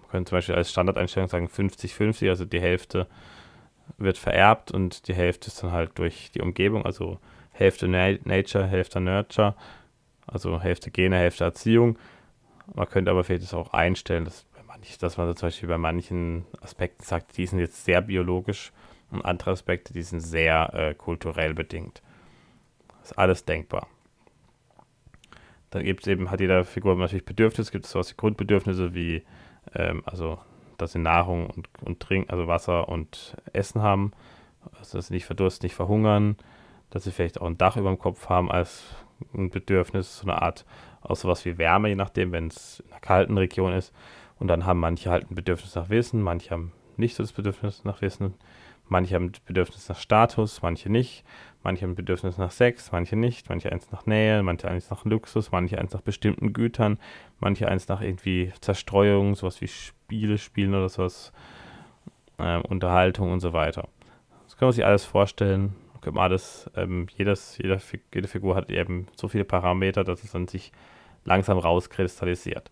Man 0.00 0.10
könnte 0.10 0.30
zum 0.30 0.38
Beispiel 0.38 0.54
als 0.54 0.70
Standardeinstellung 0.70 1.28
sagen 1.28 1.46
50-50, 1.46 2.28
also 2.28 2.44
die 2.44 2.60
Hälfte 2.60 3.06
wird 3.98 4.18
vererbt 4.18 4.70
und 4.70 5.08
die 5.08 5.14
Hälfte 5.14 5.48
ist 5.48 5.62
dann 5.62 5.72
halt 5.72 5.98
durch 5.98 6.30
die 6.32 6.40
Umgebung, 6.40 6.84
also 6.84 7.18
Hälfte 7.52 7.88
Na 7.88 8.12
Nature, 8.24 8.66
Hälfte 8.66 9.00
Nurture, 9.00 9.54
also 10.26 10.60
Hälfte 10.60 10.90
Gene, 10.90 11.16
Hälfte 11.16 11.44
Erziehung. 11.44 11.98
Man 12.74 12.88
könnte 12.88 13.10
aber 13.10 13.24
vielleicht 13.24 13.52
auch 13.54 13.72
einstellen, 13.72 14.24
dass, 14.24 14.46
manch, 14.66 14.98
dass 14.98 15.16
man 15.16 15.34
zum 15.36 15.48
Beispiel 15.48 15.68
bei 15.68 15.78
manchen 15.78 16.46
Aspekten 16.60 17.04
sagt, 17.04 17.36
die 17.36 17.46
sind 17.46 17.58
jetzt 17.58 17.84
sehr 17.84 18.00
biologisch 18.00 18.72
und 19.12 19.24
andere 19.24 19.52
Aspekte, 19.52 19.92
die 19.92 20.02
sind 20.02 20.20
sehr 20.20 20.72
äh, 20.74 20.94
kulturell 20.94 21.54
bedingt. 21.54 22.02
Ist 23.02 23.18
alles 23.18 23.44
denkbar. 23.44 23.88
Dann 25.70 25.84
gibt 25.84 26.02
es 26.02 26.06
eben, 26.06 26.30
hat 26.30 26.40
jeder 26.40 26.64
Figur 26.64 26.94
natürlich 26.96 27.24
Bedürfnisse, 27.24 27.72
gibt 27.72 27.86
es 27.86 27.90
sowas 27.90 28.10
wie 28.12 28.16
Grundbedürfnisse 28.16 28.94
wie, 28.94 29.22
ähm, 29.74 30.02
also 30.04 30.38
dass 30.76 30.92
sie 30.92 30.98
Nahrung 30.98 31.48
und, 31.48 31.68
und 31.82 32.00
Trink, 32.00 32.30
also 32.30 32.46
Wasser 32.46 32.88
und 32.88 33.36
Essen 33.52 33.82
haben, 33.82 34.12
also 34.78 34.98
dass 34.98 35.08
sie 35.08 35.14
nicht 35.14 35.24
verdursten, 35.24 35.66
nicht 35.66 35.74
verhungern, 35.74 36.36
dass 36.90 37.04
sie 37.04 37.10
vielleicht 37.10 37.40
auch 37.40 37.46
ein 37.46 37.58
Dach 37.58 37.76
über 37.76 37.88
dem 37.88 37.98
Kopf 37.98 38.28
haben 38.28 38.50
als 38.50 38.84
ein 39.34 39.50
Bedürfnis, 39.50 40.18
so 40.18 40.24
eine 40.24 40.42
Art 40.42 40.64
auch 41.00 41.16
sowas 41.16 41.44
wie 41.44 41.58
Wärme, 41.58 41.88
je 41.88 41.94
nachdem, 41.94 42.32
wenn 42.32 42.48
es 42.48 42.80
in 42.80 42.90
einer 42.90 43.00
kalten 43.00 43.38
Region 43.38 43.72
ist. 43.72 43.92
Und 44.38 44.48
dann 44.48 44.66
haben 44.66 44.80
manche 44.80 45.10
halt 45.10 45.30
ein 45.30 45.34
Bedürfnis 45.34 45.74
nach 45.74 45.88
Wissen, 45.88 46.22
manche 46.22 46.50
haben 46.50 46.72
nicht 46.96 47.16
so 47.16 47.22
das 47.22 47.32
Bedürfnis 47.32 47.84
nach 47.84 48.02
Wissen, 48.02 48.34
manche 48.92 49.16
haben 49.16 49.32
Bedürfnis 49.46 49.88
nach 49.88 49.98
Status, 49.98 50.62
manche 50.62 50.88
nicht, 50.88 51.24
manche 51.64 51.84
haben 51.84 51.96
Bedürfnis 51.96 52.38
nach 52.38 52.52
Sex, 52.52 52.92
manche 52.92 53.16
nicht, 53.16 53.48
manche 53.48 53.72
eins 53.72 53.90
nach 53.90 54.06
Nähe, 54.06 54.42
manche 54.44 54.68
eins 54.68 54.90
nach 54.90 55.04
Luxus, 55.04 55.50
manche 55.50 55.78
eins 55.78 55.92
nach 55.92 56.02
bestimmten 56.02 56.52
Gütern, 56.52 56.98
manche 57.40 57.66
eins 57.66 57.88
nach 57.88 58.00
irgendwie 58.00 58.52
Zerstreuung, 58.60 59.34
sowas 59.34 59.60
wie 59.60 59.68
Spiele 59.68 60.38
spielen 60.38 60.74
oder 60.74 60.88
sowas, 60.88 61.32
äh, 62.38 62.58
Unterhaltung 62.58 63.32
und 63.32 63.40
so 63.40 63.52
weiter. 63.52 63.88
Das 64.44 64.56
kann 64.56 64.66
man 64.66 64.72
sich 64.74 64.84
alles 64.84 65.04
vorstellen. 65.04 65.74
Kann 66.02 66.14
man 66.14 66.24
alles, 66.24 66.68
ähm, 66.76 67.06
jedes, 67.16 67.58
jeder, 67.58 67.78
jede 68.12 68.28
Figur 68.28 68.56
hat 68.56 68.70
eben 68.70 69.06
so 69.16 69.28
viele 69.28 69.44
Parameter, 69.44 70.02
dass 70.04 70.24
es 70.24 70.32
dann 70.32 70.48
sich 70.48 70.72
langsam 71.24 71.58
rauskristallisiert. 71.58 72.70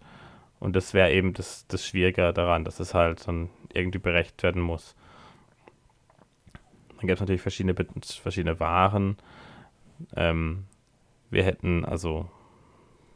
Und 0.59 0.74
das 0.74 0.94
wäre 0.94 1.12
eben 1.12 1.33
das, 1.33 1.66
das 1.68 1.87
Schwierige 1.87 2.33
daran, 2.33 2.64
dass 2.64 2.80
es 2.80 2.92
halt 2.92 3.26
dann 3.26 3.48
irgendwie 3.72 4.00
berechnet 4.00 4.42
werden 4.42 4.61
muss. 4.61 4.96
Dann 7.01 7.07
gibt 7.07 7.17
es 7.17 7.21
natürlich 7.21 7.41
verschiedene, 7.41 7.75
verschiedene 8.23 8.61
Waren. 8.61 9.17
Ähm, 10.17 10.65
wir 11.31 11.45
hätten 11.45 11.85
also 11.85 12.29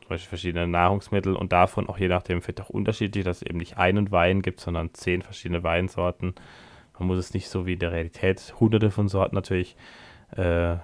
zum 0.01 0.09
Beispiel 0.09 0.29
verschiedene 0.29 0.67
Nahrungsmittel 0.67 1.37
und 1.37 1.53
davon 1.53 1.89
auch 1.89 1.99
je 1.99 2.09
nachdem 2.09 2.41
vielleicht 2.41 2.63
auch 2.63 2.71
unterschiedlich, 2.71 3.25
dass 3.25 3.39
es 3.39 3.43
eben 3.43 3.59
nicht 3.59 3.77
einen 3.77 4.11
Wein 4.11 4.41
gibt, 4.41 4.61
sondern 4.61 4.95
zehn 4.95 5.21
verschiedene 5.23 5.63
Weinsorten. 5.63 6.35
Man 6.99 7.09
muss 7.09 7.19
es 7.19 7.35
nicht 7.35 7.49
so 7.49 7.67
wie 7.67 7.75
in 7.75 7.79
der 7.79 7.93
Realität 7.93 8.55
hunderte 8.59 8.91
von 8.91 9.09
Sorten 9.09 9.35
natürlich 9.35 9.77
äh, 10.37 10.77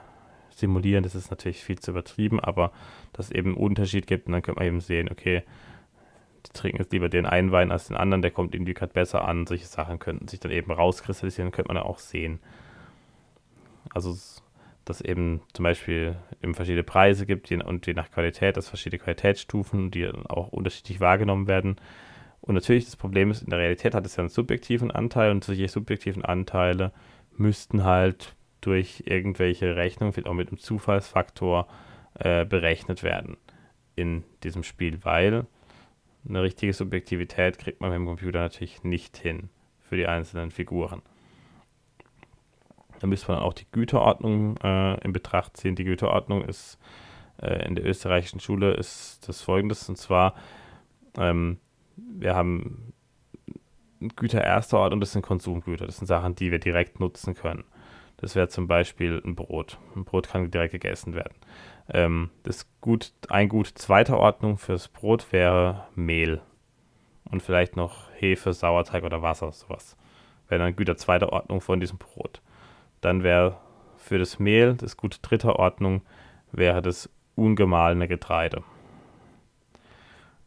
simulieren, 0.50 1.02
das 1.02 1.14
ist 1.14 1.30
natürlich 1.30 1.64
viel 1.64 1.78
zu 1.78 1.92
übertrieben, 1.92 2.38
aber 2.38 2.72
dass 3.12 3.26
es 3.26 3.32
eben 3.32 3.50
einen 3.50 3.64
Unterschied 3.64 4.06
gibt 4.06 4.26
und 4.26 4.32
dann 4.32 4.42
könnte 4.42 4.60
man 4.60 4.68
eben 4.68 4.80
sehen, 4.80 5.08
okay, 5.10 5.42
die 6.46 6.52
trinken 6.52 6.78
jetzt 6.78 6.92
lieber 6.92 7.08
den 7.08 7.26
einen 7.26 7.52
Wein 7.52 7.70
als 7.70 7.88
den 7.88 7.96
anderen, 7.96 8.22
der 8.22 8.30
kommt 8.30 8.54
irgendwie 8.54 8.74
gerade 8.74 8.92
besser 8.92 9.26
an. 9.26 9.46
Solche 9.46 9.66
Sachen 9.66 9.98
könnten 9.98 10.28
sich 10.28 10.40
dann 10.40 10.50
eben 10.50 10.70
rauskristallisieren, 10.70 11.50
könnte 11.50 11.68
man 11.68 11.76
dann 11.76 11.86
auch 11.86 11.98
sehen. 11.98 12.40
Also 13.92 14.16
dass 14.84 15.00
eben 15.00 15.40
zum 15.52 15.62
Beispiel 15.62 16.16
eben 16.42 16.54
verschiedene 16.54 16.82
Preise 16.82 17.26
gibt 17.26 17.50
und 17.52 17.86
je 17.86 17.94
nach 17.94 18.10
Qualität, 18.10 18.56
dass 18.56 18.68
verschiedene 18.68 18.98
Qualitätsstufen, 18.98 19.90
die 19.90 20.08
auch 20.08 20.48
unterschiedlich 20.48 21.00
wahrgenommen 21.00 21.46
werden. 21.46 21.76
Und 22.40 22.54
natürlich 22.54 22.86
das 22.86 22.96
Problem 22.96 23.30
ist, 23.30 23.42
in 23.42 23.50
der 23.50 23.58
Realität 23.58 23.94
hat 23.94 24.06
es 24.06 24.16
ja 24.16 24.20
einen 24.20 24.30
subjektiven 24.30 24.90
Anteil 24.90 25.30
und 25.30 25.44
solche 25.44 25.68
subjektiven 25.68 26.24
Anteile 26.24 26.92
müssten 27.36 27.84
halt 27.84 28.34
durch 28.60 29.04
irgendwelche 29.06 29.76
Rechnungen, 29.76 30.12
vielleicht 30.12 30.28
auch 30.28 30.34
mit 30.34 30.48
einem 30.48 30.58
Zufallsfaktor, 30.58 31.68
äh, 32.18 32.44
berechnet 32.44 33.02
werden 33.02 33.36
in 33.94 34.24
diesem 34.42 34.62
Spiel, 34.62 34.98
weil 35.04 35.46
eine 36.28 36.42
richtige 36.42 36.72
Subjektivität 36.72 37.58
kriegt 37.58 37.80
man 37.80 37.90
mit 37.90 37.98
dem 37.98 38.06
Computer 38.06 38.40
natürlich 38.40 38.82
nicht 38.82 39.16
hin 39.16 39.50
für 39.78 39.96
die 39.96 40.06
einzelnen 40.06 40.50
Figuren. 40.50 41.02
Da 43.00 43.06
müsste 43.06 43.32
man 43.32 43.40
auch 43.40 43.54
die 43.54 43.66
Güterordnung 43.72 44.56
äh, 44.58 45.02
in 45.02 45.12
Betracht 45.12 45.56
ziehen. 45.56 45.74
Die 45.74 45.84
Güterordnung 45.84 46.44
ist 46.44 46.78
äh, 47.40 47.66
in 47.66 47.74
der 47.74 47.86
österreichischen 47.86 48.40
Schule 48.40 48.74
ist 48.74 49.26
das 49.26 49.42
folgendes, 49.42 49.88
und 49.88 49.96
zwar, 49.96 50.34
ähm, 51.16 51.58
wir 51.96 52.34
haben 52.34 52.92
Güter 54.16 54.42
erster 54.42 54.90
und 54.90 55.00
das 55.00 55.12
sind 55.12 55.22
Konsumgüter. 55.22 55.86
Das 55.86 55.96
sind 55.96 56.06
Sachen, 56.06 56.34
die 56.34 56.50
wir 56.50 56.58
direkt 56.58 57.00
nutzen 57.00 57.34
können. 57.34 57.64
Das 58.16 58.34
wäre 58.34 58.48
zum 58.48 58.66
Beispiel 58.66 59.20
ein 59.24 59.34
Brot. 59.34 59.78
Ein 59.96 60.04
Brot 60.04 60.28
kann 60.28 60.50
direkt 60.50 60.72
gegessen 60.72 61.14
werden. 61.14 61.34
Ähm, 61.88 62.30
das 62.42 62.66
Gut, 62.80 63.12
ein 63.28 63.48
Gut 63.48 63.66
zweiter 63.66 64.18
Ordnung 64.18 64.58
fürs 64.58 64.88
Brot 64.88 65.32
wäre 65.32 65.86
Mehl. 65.94 66.40
Und 67.30 67.42
vielleicht 67.42 67.76
noch 67.76 68.10
Hefe, 68.14 68.52
Sauerteig 68.52 69.04
oder 69.04 69.22
Wasser, 69.22 69.52
sowas. 69.52 69.96
Wäre 70.48 70.64
dann 70.64 70.76
Güter 70.76 70.96
zweiter 70.96 71.32
Ordnung 71.32 71.60
von 71.60 71.80
diesem 71.80 71.98
Brot. 71.98 72.42
Dann 73.00 73.22
wäre 73.22 73.58
für 73.96 74.18
das 74.18 74.38
Mehl, 74.38 74.74
das 74.74 74.96
Gut 74.96 75.18
dritter 75.22 75.56
Ordnung, 75.56 76.02
wäre 76.52 76.82
das 76.82 77.08
ungemahlene 77.34 78.08
Getreide. 78.08 78.62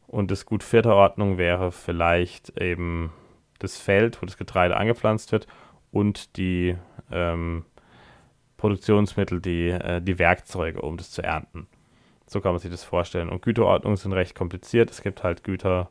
Und 0.07 0.29
das 0.29 0.45
Gut 0.45 0.63
vierter 0.63 0.95
Ordnung 0.95 1.37
wäre 1.37 1.71
vielleicht 1.71 2.59
eben 2.61 3.11
das 3.59 3.77
Feld, 3.77 4.21
wo 4.21 4.25
das 4.25 4.37
Getreide 4.37 4.77
angepflanzt 4.77 5.31
wird 5.31 5.47
und 5.91 6.37
die 6.37 6.75
ähm, 7.11 7.65
Produktionsmittel, 8.57 9.41
die, 9.41 9.69
äh, 9.69 10.01
die 10.01 10.19
Werkzeuge, 10.19 10.81
um 10.81 10.97
das 10.97 11.11
zu 11.11 11.23
ernten. 11.23 11.67
So 12.27 12.41
kann 12.41 12.51
man 12.51 12.59
sich 12.59 12.71
das 12.71 12.83
vorstellen. 12.83 13.29
Und 13.29 13.41
Güterordnungen 13.41 13.97
sind 13.97 14.13
recht 14.13 14.35
kompliziert. 14.35 14.89
Es 14.91 15.01
gibt 15.01 15.23
halt 15.23 15.43
Güter, 15.43 15.89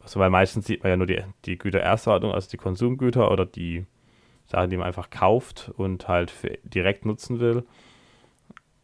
also 0.00 0.20
weil 0.20 0.30
meistens 0.30 0.66
sieht 0.66 0.82
man 0.82 0.90
ja 0.90 0.96
nur 0.96 1.06
die, 1.06 1.22
die 1.44 1.58
Güter 1.58 1.80
erster 1.80 2.12
Ordnung, 2.12 2.32
also 2.32 2.48
die 2.50 2.56
Konsumgüter 2.56 3.30
oder 3.30 3.46
die 3.46 3.86
Sachen, 4.52 4.70
die 4.70 4.76
man 4.76 4.86
einfach 4.86 5.10
kauft 5.10 5.72
und 5.76 6.08
halt 6.08 6.32
direkt 6.62 7.04
nutzen 7.04 7.40
will. 7.40 7.64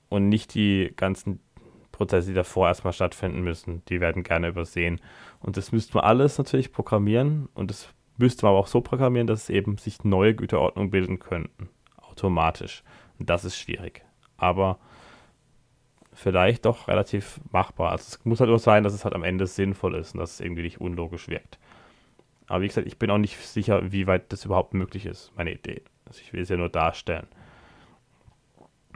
Und 0.08 0.28
nicht 0.28 0.54
die 0.54 0.92
ganzen 0.96 1.40
Prozesse, 1.92 2.28
die 2.28 2.34
davor 2.34 2.68
erstmal 2.68 2.92
stattfinden 2.92 3.42
müssen, 3.42 3.82
die 3.88 4.00
werden 4.00 4.22
gerne 4.22 4.48
übersehen. 4.48 5.00
Und 5.40 5.56
das 5.56 5.72
müsste 5.72 5.96
man 5.96 6.04
alles 6.04 6.38
natürlich 6.38 6.72
programmieren 6.72 7.48
und 7.54 7.70
das 7.70 7.88
müsste 8.16 8.44
man 8.44 8.50
aber 8.50 8.60
auch 8.60 8.66
so 8.66 8.80
programmieren, 8.80 9.26
dass 9.26 9.44
es 9.44 9.50
eben 9.50 9.78
sich 9.78 10.04
neue 10.04 10.34
Güterordnungen 10.34 10.90
bilden 10.90 11.18
könnten. 11.18 11.68
Automatisch. 11.96 12.82
Und 13.18 13.28
das 13.30 13.44
ist 13.44 13.58
schwierig. 13.58 14.04
Aber 14.36 14.78
vielleicht 16.14 16.64
doch 16.64 16.88
relativ 16.88 17.40
machbar. 17.52 17.92
Also 17.92 18.04
es 18.08 18.24
muss 18.24 18.40
halt 18.40 18.50
nur 18.50 18.58
sein, 18.58 18.82
dass 18.82 18.94
es 18.94 19.04
halt 19.04 19.14
am 19.14 19.24
Ende 19.24 19.46
sinnvoll 19.46 19.94
ist 19.94 20.14
und 20.14 20.20
dass 20.20 20.34
es 20.34 20.40
irgendwie 20.40 20.62
nicht 20.62 20.80
unlogisch 20.80 21.28
wirkt. 21.28 21.58
Aber 22.48 22.62
wie 22.62 22.68
gesagt, 22.68 22.86
ich 22.86 22.98
bin 22.98 23.10
auch 23.10 23.18
nicht 23.18 23.36
sicher, 23.36 23.92
wie 23.92 24.06
weit 24.06 24.32
das 24.32 24.44
überhaupt 24.44 24.74
möglich 24.74 25.06
ist, 25.06 25.32
meine 25.36 25.52
Idee. 25.52 25.82
Also 26.06 26.20
ich 26.22 26.32
will 26.32 26.40
es 26.40 26.48
ja 26.48 26.56
nur 26.56 26.70
darstellen. 26.70 27.26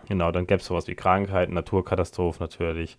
Genau, 0.09 0.33
dann 0.33 0.47
gäbe 0.47 0.61
es 0.61 0.67
sowas 0.67 0.89
wie 0.89 0.95
Krankheiten, 0.95 1.55
Naturkatastrophen 1.55 2.43
natürlich. 2.43 2.97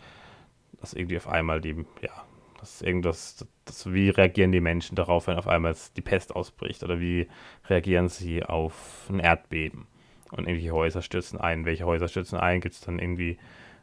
Dass 0.79 0.93
irgendwie 0.93 1.17
auf 1.17 1.27
einmal 1.27 1.59
die, 1.59 1.85
ja, 2.01 2.11
das 2.59 2.81
irgendwas, 2.81 3.45
das, 3.65 3.91
wie 3.91 4.09
reagieren 4.09 4.51
die 4.51 4.61
Menschen 4.61 4.95
darauf, 4.95 5.27
wenn 5.27 5.37
auf 5.37 5.47
einmal 5.47 5.75
die 5.97 6.01
Pest 6.01 6.35
ausbricht? 6.35 6.83
Oder 6.83 6.99
wie 6.99 7.27
reagieren 7.67 8.07
sie 8.07 8.43
auf 8.43 9.07
ein 9.09 9.19
Erdbeben? 9.19 9.87
Und 10.31 10.47
irgendwelche 10.47 10.71
Häuser 10.71 11.01
stürzen 11.01 11.39
ein. 11.39 11.65
Welche 11.65 11.85
Häuser 11.85 12.07
stürzen 12.07 12.37
ein? 12.37 12.61
Gibt 12.61 12.75
es 12.75 12.81
dann 12.81 12.99
irgendwie 12.99 13.37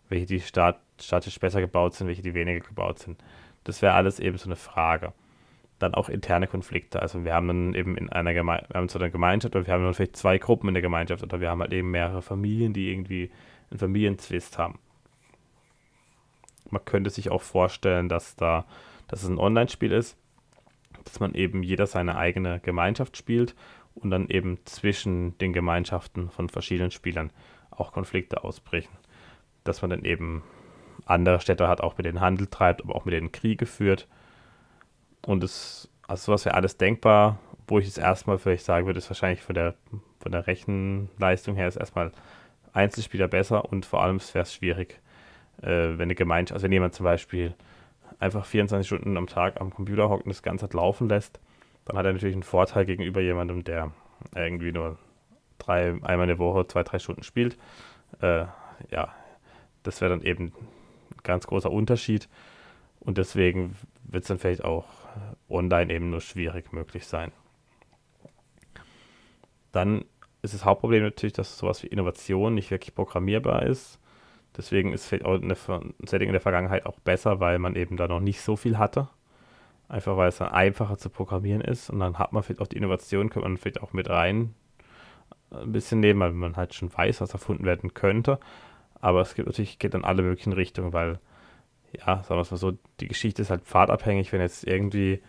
welche, 0.08 0.26
die 0.26 0.40
statisch 0.40 1.40
besser 1.40 1.60
gebaut 1.60 1.94
sind, 1.94 2.06
welche, 2.06 2.22
die 2.22 2.34
weniger 2.34 2.60
gebaut 2.60 3.00
sind? 3.00 3.22
Das 3.64 3.82
wäre 3.82 3.94
alles 3.94 4.20
eben 4.20 4.38
so 4.38 4.46
eine 4.46 4.56
Frage 4.56 5.12
dann 5.80 5.94
auch 5.94 6.08
interne 6.08 6.46
Konflikte. 6.46 7.00
Also 7.00 7.24
wir 7.24 7.34
haben 7.34 7.48
dann 7.48 7.74
eben 7.74 7.96
in 7.96 8.10
einer 8.10 8.34
Geme 8.34 8.62
wir 8.68 8.78
haben 8.78 8.88
so 8.88 8.98
eine 8.98 9.10
Gemeinschaft 9.10 9.56
oder 9.56 9.66
wir 9.66 9.74
haben 9.74 9.82
dann 9.82 9.94
vielleicht 9.94 10.16
zwei 10.16 10.38
Gruppen 10.38 10.68
in 10.68 10.74
der 10.74 10.82
Gemeinschaft 10.82 11.22
oder 11.22 11.40
wir 11.40 11.50
haben 11.50 11.60
halt 11.60 11.72
eben 11.72 11.90
mehrere 11.90 12.22
Familien, 12.22 12.72
die 12.72 12.90
irgendwie 12.90 13.30
einen 13.70 13.78
Familienzwist 13.78 14.58
haben. 14.58 14.78
Man 16.68 16.84
könnte 16.84 17.10
sich 17.10 17.30
auch 17.30 17.42
vorstellen, 17.42 18.08
dass 18.08 18.36
da, 18.36 18.66
dass 19.08 19.22
es 19.22 19.28
ein 19.28 19.38
Online-Spiel 19.38 19.92
ist, 19.92 20.16
dass 21.04 21.18
man 21.18 21.34
eben 21.34 21.62
jeder 21.62 21.86
seine 21.86 22.16
eigene 22.16 22.60
Gemeinschaft 22.60 23.16
spielt 23.16 23.56
und 23.94 24.10
dann 24.10 24.28
eben 24.28 24.58
zwischen 24.66 25.36
den 25.38 25.52
Gemeinschaften 25.52 26.30
von 26.30 26.48
verschiedenen 26.48 26.90
Spielern 26.90 27.32
auch 27.70 27.92
Konflikte 27.92 28.44
ausbrechen. 28.44 28.92
Dass 29.64 29.80
man 29.82 29.90
dann 29.90 30.04
eben 30.04 30.42
andere 31.06 31.40
Städte 31.40 31.68
hat, 31.68 31.80
auch 31.80 31.96
mit 31.96 32.06
denen 32.06 32.20
Handel 32.20 32.46
treibt, 32.46 32.82
aber 32.82 32.94
auch 32.94 33.06
mit 33.06 33.14
denen 33.14 33.32
Kriege 33.32 33.66
führt 33.66 34.06
und 35.26 35.44
es, 35.44 35.88
also 36.06 36.26
sowas 36.26 36.44
wäre 36.44 36.54
alles 36.54 36.76
denkbar, 36.76 37.38
wo 37.66 37.78
ich 37.78 37.86
es 37.86 37.98
erstmal 37.98 38.38
vielleicht 38.38 38.64
sagen 38.64 38.86
würde, 38.86 38.98
ist 38.98 39.10
wahrscheinlich 39.10 39.42
von 39.42 39.54
der, 39.54 39.74
von 40.18 40.32
der 40.32 40.46
Rechenleistung 40.46 41.54
her 41.54 41.68
ist 41.68 41.76
erstmal 41.76 42.12
Einzelspieler 42.72 43.28
besser 43.28 43.64
und 43.64 43.86
vor 43.86 44.02
allem 44.02 44.20
wäre 44.32 44.42
es 44.42 44.54
schwierig, 44.54 45.00
äh, 45.62 45.66
wenn 45.66 46.02
eine 46.02 46.14
Gemeinschaft, 46.14 46.54
also 46.54 46.64
wenn 46.64 46.72
jemand 46.72 46.94
zum 46.94 47.04
Beispiel 47.04 47.54
einfach 48.18 48.44
24 48.44 48.86
Stunden 48.86 49.16
am 49.16 49.26
Tag 49.26 49.60
am 49.60 49.72
Computer 49.72 50.08
hockt 50.08 50.24
und 50.24 50.30
das 50.30 50.42
Ganze 50.42 50.62
halt 50.62 50.74
laufen 50.74 51.08
lässt, 51.08 51.40
dann 51.84 51.96
hat 51.96 52.06
er 52.06 52.12
natürlich 52.12 52.34
einen 52.34 52.42
Vorteil 52.42 52.84
gegenüber 52.84 53.20
jemandem, 53.20 53.64
der 53.64 53.92
irgendwie 54.34 54.72
nur 54.72 54.98
drei, 55.58 55.90
einmal 56.02 56.22
in 56.22 56.28
der 56.28 56.38
Woche, 56.38 56.66
zwei, 56.66 56.82
drei 56.82 56.98
Stunden 56.98 57.22
spielt. 57.22 57.56
Äh, 58.20 58.44
ja, 58.90 59.14
das 59.82 60.00
wäre 60.00 60.10
dann 60.10 60.22
eben 60.22 60.46
ein 60.46 61.22
ganz 61.22 61.46
großer 61.46 61.70
Unterschied. 61.70 62.28
Und 63.00 63.16
deswegen 63.18 63.76
wird 64.04 64.24
es 64.24 64.28
dann 64.28 64.38
vielleicht 64.38 64.64
auch 64.64 64.84
online 65.50 65.92
eben 65.92 66.10
nur 66.10 66.20
schwierig 66.20 66.72
möglich 66.72 67.06
sein. 67.06 67.32
Dann 69.72 70.04
ist 70.42 70.54
das 70.54 70.64
Hauptproblem 70.64 71.02
natürlich, 71.02 71.32
dass 71.32 71.58
sowas 71.58 71.82
wie 71.82 71.88
Innovation 71.88 72.54
nicht 72.54 72.70
wirklich 72.70 72.94
programmierbar 72.94 73.62
ist. 73.62 73.98
Deswegen 74.56 74.92
ist 74.92 75.06
vielleicht 75.06 75.24
auch 75.24 75.34
ein 75.34 75.54
Setting 76.06 76.28
in 76.28 76.32
der 76.32 76.40
Vergangenheit 76.40 76.86
auch 76.86 76.98
besser, 77.00 77.40
weil 77.40 77.58
man 77.58 77.76
eben 77.76 77.96
da 77.96 78.08
noch 78.08 78.20
nicht 78.20 78.40
so 78.40 78.56
viel 78.56 78.78
hatte. 78.78 79.08
Einfach 79.88 80.16
weil 80.16 80.28
es 80.28 80.38
dann 80.38 80.48
einfacher 80.48 80.98
zu 80.98 81.10
programmieren 81.10 81.60
ist 81.60 81.90
und 81.90 82.00
dann 82.00 82.18
hat 82.18 82.32
man 82.32 82.42
vielleicht 82.42 82.60
auch 82.60 82.68
die 82.68 82.76
Innovation, 82.76 83.28
könnte 83.28 83.48
man 83.48 83.56
vielleicht 83.56 83.82
auch 83.82 83.92
mit 83.92 84.08
rein 84.08 84.54
äh, 85.50 85.56
ein 85.62 85.72
bisschen 85.72 86.00
nehmen, 86.00 86.20
weil 86.20 86.32
man 86.32 86.56
halt 86.56 86.74
schon 86.74 86.96
weiß, 86.96 87.20
was 87.20 87.32
erfunden 87.32 87.64
werden 87.64 87.94
könnte. 87.94 88.38
Aber 89.00 89.20
es 89.20 89.34
gibt 89.34 89.48
natürlich, 89.48 89.78
geht 89.78 89.94
in 89.94 90.04
alle 90.04 90.22
möglichen 90.22 90.52
Richtungen, 90.52 90.92
weil 90.92 91.18
ja, 91.98 92.22
sagen 92.22 92.36
wir 92.36 92.42
es 92.42 92.50
mal 92.50 92.56
so, 92.56 92.72
die 93.00 93.08
Geschichte 93.08 93.42
ist 93.42 93.50
halt 93.50 93.62
pfadabhängig, 93.62 94.32
wenn 94.32 94.40
jetzt 94.40 94.66
irgendwie, 94.66 95.22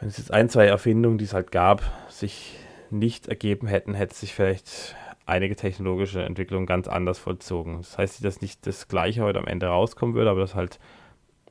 wenn 0.00 0.08
es 0.08 0.18
jetzt 0.18 0.32
ein, 0.32 0.48
zwei 0.48 0.66
Erfindungen, 0.66 1.18
die 1.18 1.24
es 1.24 1.34
halt 1.34 1.52
gab, 1.52 1.82
sich 2.08 2.56
nicht 2.90 3.28
ergeben 3.28 3.66
hätten, 3.66 3.94
hätte 3.94 4.14
sich 4.14 4.34
vielleicht 4.34 4.94
einige 5.26 5.56
technologische 5.56 6.22
Entwicklungen 6.22 6.66
ganz 6.66 6.86
anders 6.86 7.18
vollzogen. 7.18 7.78
Das 7.78 7.96
heißt 7.96 8.24
dass 8.24 8.40
nicht 8.40 8.66
das 8.66 8.88
Gleiche 8.88 9.22
heute 9.22 9.38
am 9.38 9.46
Ende 9.46 9.66
rauskommen 9.66 10.14
würde, 10.14 10.30
aber 10.30 10.40
dass 10.40 10.54
halt 10.54 10.78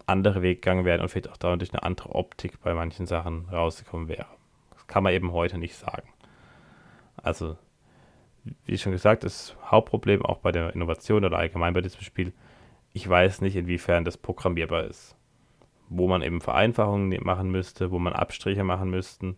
andere 0.05 0.41
Wege 0.41 0.55
gegangen 0.55 0.85
wären 0.85 1.01
und 1.01 1.09
vielleicht 1.09 1.29
auch 1.29 1.37
dadurch 1.37 1.73
eine 1.73 1.83
andere 1.83 2.13
Optik 2.13 2.61
bei 2.61 2.73
manchen 2.73 3.05
Sachen 3.05 3.47
rausgekommen 3.49 4.07
wäre. 4.07 4.27
Das 4.73 4.87
kann 4.87 5.03
man 5.03 5.13
eben 5.13 5.31
heute 5.31 5.57
nicht 5.57 5.75
sagen. 5.75 6.07
Also, 7.15 7.57
wie 8.65 8.77
schon 8.77 8.91
gesagt, 8.91 9.23
das 9.23 9.55
Hauptproblem 9.65 10.23
auch 10.23 10.39
bei 10.39 10.51
der 10.51 10.75
Innovation 10.75 11.23
oder 11.23 11.37
allgemein 11.37 11.73
bei 11.73 11.81
diesem 11.81 12.01
Spiel 12.01 12.33
ich 12.93 13.09
weiß 13.09 13.41
nicht, 13.41 13.55
inwiefern 13.55 14.05
das 14.05 14.17
programmierbar 14.17 14.85
ist. 14.85 15.15
Wo 15.89 16.07
man 16.07 16.21
eben 16.21 16.41
Vereinfachungen 16.41 17.09
ne-, 17.09 17.19
machen 17.19 17.51
müsste, 17.51 17.91
wo 17.91 17.99
man 17.99 18.13
Abstriche 18.13 18.63
machen 18.63 18.89
müsste. 18.89 19.35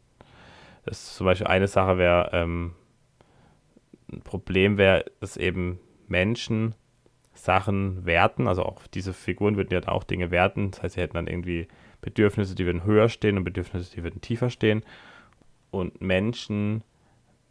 Das 0.86 1.02
ist 1.02 1.16
zum 1.16 1.26
Beispiel 1.26 1.48
eine 1.48 1.68
Sache 1.68 1.98
wäre, 1.98 2.30
ähm, 2.34 2.74
ein 4.12 4.22
Problem 4.22 4.78
wäre, 4.78 5.06
dass 5.20 5.38
eben 5.38 5.80
Menschen 6.08 6.76
Sachen 7.34 8.06
werten, 8.06 8.48
also 8.48 8.64
auch 8.64 8.88
diese 8.88 9.14
Figuren 9.14 9.58
würden 9.58 9.74
ja 9.74 9.82
dann 9.82 9.94
auch 9.94 10.04
Dinge 10.04 10.32
werten, 10.32 10.72
das 10.72 10.84
heißt, 10.84 10.96
sie 10.96 11.02
hätten 11.02 11.16
dann 11.16 11.28
irgendwie 11.28 11.68
Bedürfnisse, 12.02 12.56
die 12.56 12.66
würden 12.66 12.86
höher 12.86 13.10
stehen 13.10 13.38
und 13.38 13.44
Bedürfnisse, 13.44 13.94
die 13.94 14.04
würden 14.04 14.22
tiefer 14.22 14.50
stehen. 14.50 14.84
Und 15.72 16.02
Menschen 16.02 16.84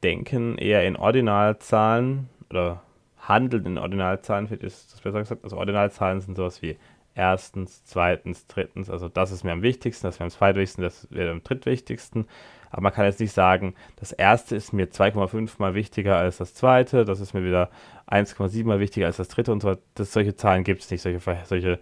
denken 0.03 0.57
eher 0.57 0.87
in 0.87 0.97
Ordinalzahlen 0.97 2.29
oder 2.51 2.83
handelt 3.19 3.67
in 3.67 3.79
Ordinalzahlen, 3.79 4.47
ist 4.49 4.93
das 4.93 5.01
besser 5.01 5.19
gesagt. 5.19 5.45
Also 5.45 5.57
Ordinalzahlen 5.57 6.21
sind 6.21 6.37
sowas 6.37 6.63
wie 6.63 6.77
erstens, 7.14 7.85
zweitens, 7.85 8.46
drittens. 8.46 8.90
Also 8.90 9.09
das 9.09 9.31
ist 9.31 9.44
mir 9.44 9.53
am 9.53 9.62
wichtigsten, 9.62 10.07
das 10.07 10.16
wäre 10.18 10.24
am 10.24 10.31
zweitwichtigsten, 10.31 10.83
das 10.83 11.09
wäre 11.11 11.31
am 11.31 11.42
drittwichtigsten. 11.42 12.27
Aber 12.70 12.83
man 12.83 12.92
kann 12.92 13.05
jetzt 13.05 13.20
nicht 13.20 13.33
sagen, 13.33 13.74
das 13.96 14.12
erste 14.12 14.57
ist 14.57 14.72
mir 14.72 14.90
2,5 14.90 15.53
mal 15.59 15.74
wichtiger 15.74 16.16
als 16.16 16.38
das 16.38 16.55
zweite, 16.55 17.05
das 17.05 17.20
ist 17.20 17.33
mir 17.33 17.44
wieder 17.44 17.70
1,7 18.09 18.64
mal 18.64 18.81
wichtiger 18.81 19.07
als 19.07 19.18
das 19.18 19.29
dritte 19.29 19.53
und 19.53 19.62
so. 19.62 19.77
Das, 19.94 20.12
solche 20.12 20.35
Zahlen 20.35 20.64
gibt 20.64 20.83
es 20.83 20.90
nicht, 20.90 21.03
solche, 21.03 21.20
solche 21.44 21.79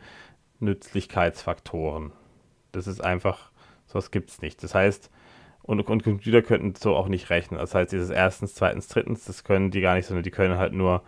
Nützlichkeitsfaktoren. 0.61 2.13
Das 2.73 2.87
ist 2.87 3.03
einfach, 3.03 3.51
sowas 3.87 4.11
gibt 4.11 4.31
es 4.31 4.43
nicht. 4.43 4.63
Das 4.63 4.75
heißt, 4.75 5.11
und, 5.63 5.81
und 5.81 6.03
Computer 6.03 6.43
könnten 6.43 6.75
so 6.75 6.95
auch 6.95 7.09
nicht 7.09 7.31
rechnen. 7.31 7.59
Das 7.59 7.75
heißt, 7.75 7.93
dieses 7.93 8.11
erstens, 8.11 8.55
zweitens, 8.55 8.89
drittens, 8.89 9.25
das 9.25 9.45
können 9.45 9.71
die 9.71 9.81
gar 9.81 9.95
nicht, 9.95 10.07
sondern 10.07 10.25
die 10.25 10.31
können 10.31 10.59
halt 10.59 10.73
nur 10.73 11.03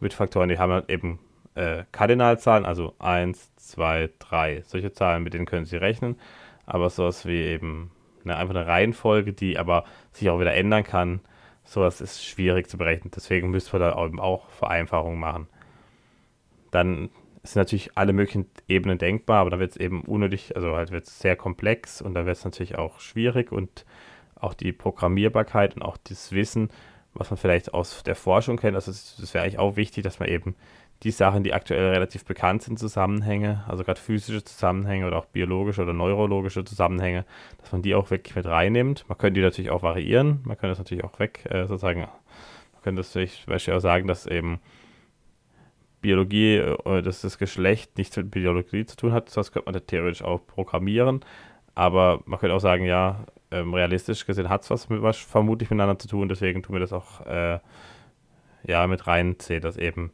mit 0.00 0.14
Faktoren, 0.14 0.48
die 0.48 0.58
haben 0.58 0.72
halt 0.72 0.90
eben 0.90 1.18
äh, 1.54 1.84
Kardinalzahlen, 1.92 2.64
also 2.64 2.94
1, 2.98 3.56
2, 3.56 4.10
3. 4.18 4.62
Solche 4.66 4.92
Zahlen, 4.92 5.22
mit 5.22 5.34
denen 5.34 5.46
können 5.46 5.66
sie 5.66 5.76
rechnen. 5.76 6.16
Aber 6.66 6.90
sowas 6.90 7.26
wie 7.26 7.42
eben 7.42 7.90
eine, 8.24 8.36
einfach 8.36 8.54
eine 8.54 8.66
Reihenfolge, 8.66 9.32
die 9.32 9.58
aber 9.58 9.84
sich 10.12 10.30
auch 10.30 10.40
wieder 10.40 10.54
ändern 10.54 10.84
kann, 10.84 11.20
sowas 11.64 12.00
ist 12.00 12.24
schwierig 12.24 12.68
zu 12.68 12.78
berechnen. 12.78 13.10
Deswegen 13.14 13.50
müssen 13.50 13.72
wir 13.72 13.80
da 13.80 14.04
eben 14.04 14.20
auch 14.20 14.48
Vereinfachungen 14.50 15.18
machen. 15.18 15.48
Dann 16.70 17.10
sind 17.42 17.56
natürlich 17.56 17.96
alle 17.96 18.12
möglichen 18.12 18.50
Ebenen 18.68 18.98
denkbar, 18.98 19.40
aber 19.40 19.50
da 19.50 19.58
wird 19.58 19.72
es 19.72 19.76
eben 19.76 20.02
unnötig, 20.02 20.54
also 20.56 20.76
halt 20.76 20.90
wird 20.90 21.06
es 21.06 21.18
sehr 21.18 21.36
komplex 21.36 22.02
und 22.02 22.14
da 22.14 22.26
wird 22.26 22.36
es 22.36 22.44
natürlich 22.44 22.76
auch 22.76 23.00
schwierig 23.00 23.50
und 23.50 23.86
auch 24.34 24.54
die 24.54 24.72
Programmierbarkeit 24.72 25.74
und 25.74 25.82
auch 25.82 25.96
das 25.96 26.32
Wissen, 26.32 26.70
was 27.14 27.30
man 27.30 27.38
vielleicht 27.38 27.72
aus 27.72 28.02
der 28.02 28.14
Forschung 28.14 28.56
kennt, 28.58 28.74
also 28.74 28.90
das 28.92 29.34
wäre 29.34 29.44
eigentlich 29.44 29.58
auch 29.58 29.76
wichtig, 29.76 30.04
dass 30.04 30.20
man 30.20 30.28
eben 30.28 30.54
die 31.02 31.10
Sachen, 31.10 31.42
die 31.42 31.54
aktuell 31.54 31.90
relativ 31.90 32.24
bekannt 32.24 32.62
sind, 32.62 32.78
Zusammenhänge, 32.78 33.64
also 33.66 33.84
gerade 33.84 34.00
physische 34.00 34.44
Zusammenhänge 34.44 35.06
oder 35.06 35.16
auch 35.16 35.26
biologische 35.26 35.82
oder 35.82 35.94
neurologische 35.94 36.64
Zusammenhänge, 36.64 37.24
dass 37.58 37.72
man 37.72 37.82
die 37.82 37.94
auch 37.94 38.10
wirklich 38.10 38.36
mit 38.36 38.46
reinnimmt. 38.46 39.06
Man 39.08 39.16
könnte 39.16 39.40
die 39.40 39.44
natürlich 39.44 39.70
auch 39.70 39.82
variieren, 39.82 40.40
man 40.44 40.58
könnte 40.58 40.68
das 40.68 40.78
natürlich 40.78 41.04
auch 41.04 41.18
weg, 41.18 41.46
äh, 41.48 41.66
sozusagen, 41.66 42.00
man 42.00 42.82
könnte 42.82 43.00
das 43.00 43.12
zum 43.12 43.26
Beispiel 43.46 43.74
auch 43.74 43.80
sagen, 43.80 44.06
dass 44.06 44.26
eben 44.26 44.60
Biologie, 46.02 46.56
äh, 46.56 47.02
dass 47.02 47.22
das 47.22 47.38
Geschlecht 47.38 47.96
nichts 47.96 48.16
mit 48.18 48.30
Biologie 48.30 48.84
zu 48.84 48.96
tun 48.96 49.12
hat, 49.12 49.34
das 49.34 49.52
könnte 49.52 49.72
man 49.72 49.86
theoretisch 49.86 50.22
auch 50.22 50.46
programmieren, 50.46 51.24
aber 51.74 52.22
man 52.26 52.38
könnte 52.38 52.54
auch 52.54 52.60
sagen, 52.60 52.84
ja, 52.84 53.24
ähm, 53.50 53.72
realistisch 53.72 54.26
gesehen 54.26 54.50
hat 54.50 54.62
es 54.62 54.70
was, 54.70 54.90
was 54.90 55.16
vermutlich 55.16 55.70
miteinander 55.70 55.98
zu 55.98 56.08
tun, 56.08 56.28
deswegen 56.28 56.62
tun 56.62 56.74
wir 56.74 56.80
das 56.80 56.92
auch 56.92 57.24
äh, 57.26 57.58
ja, 58.64 58.86
mit 58.86 59.06
reinzählen, 59.06 59.62
dass 59.62 59.78
eben 59.78 60.12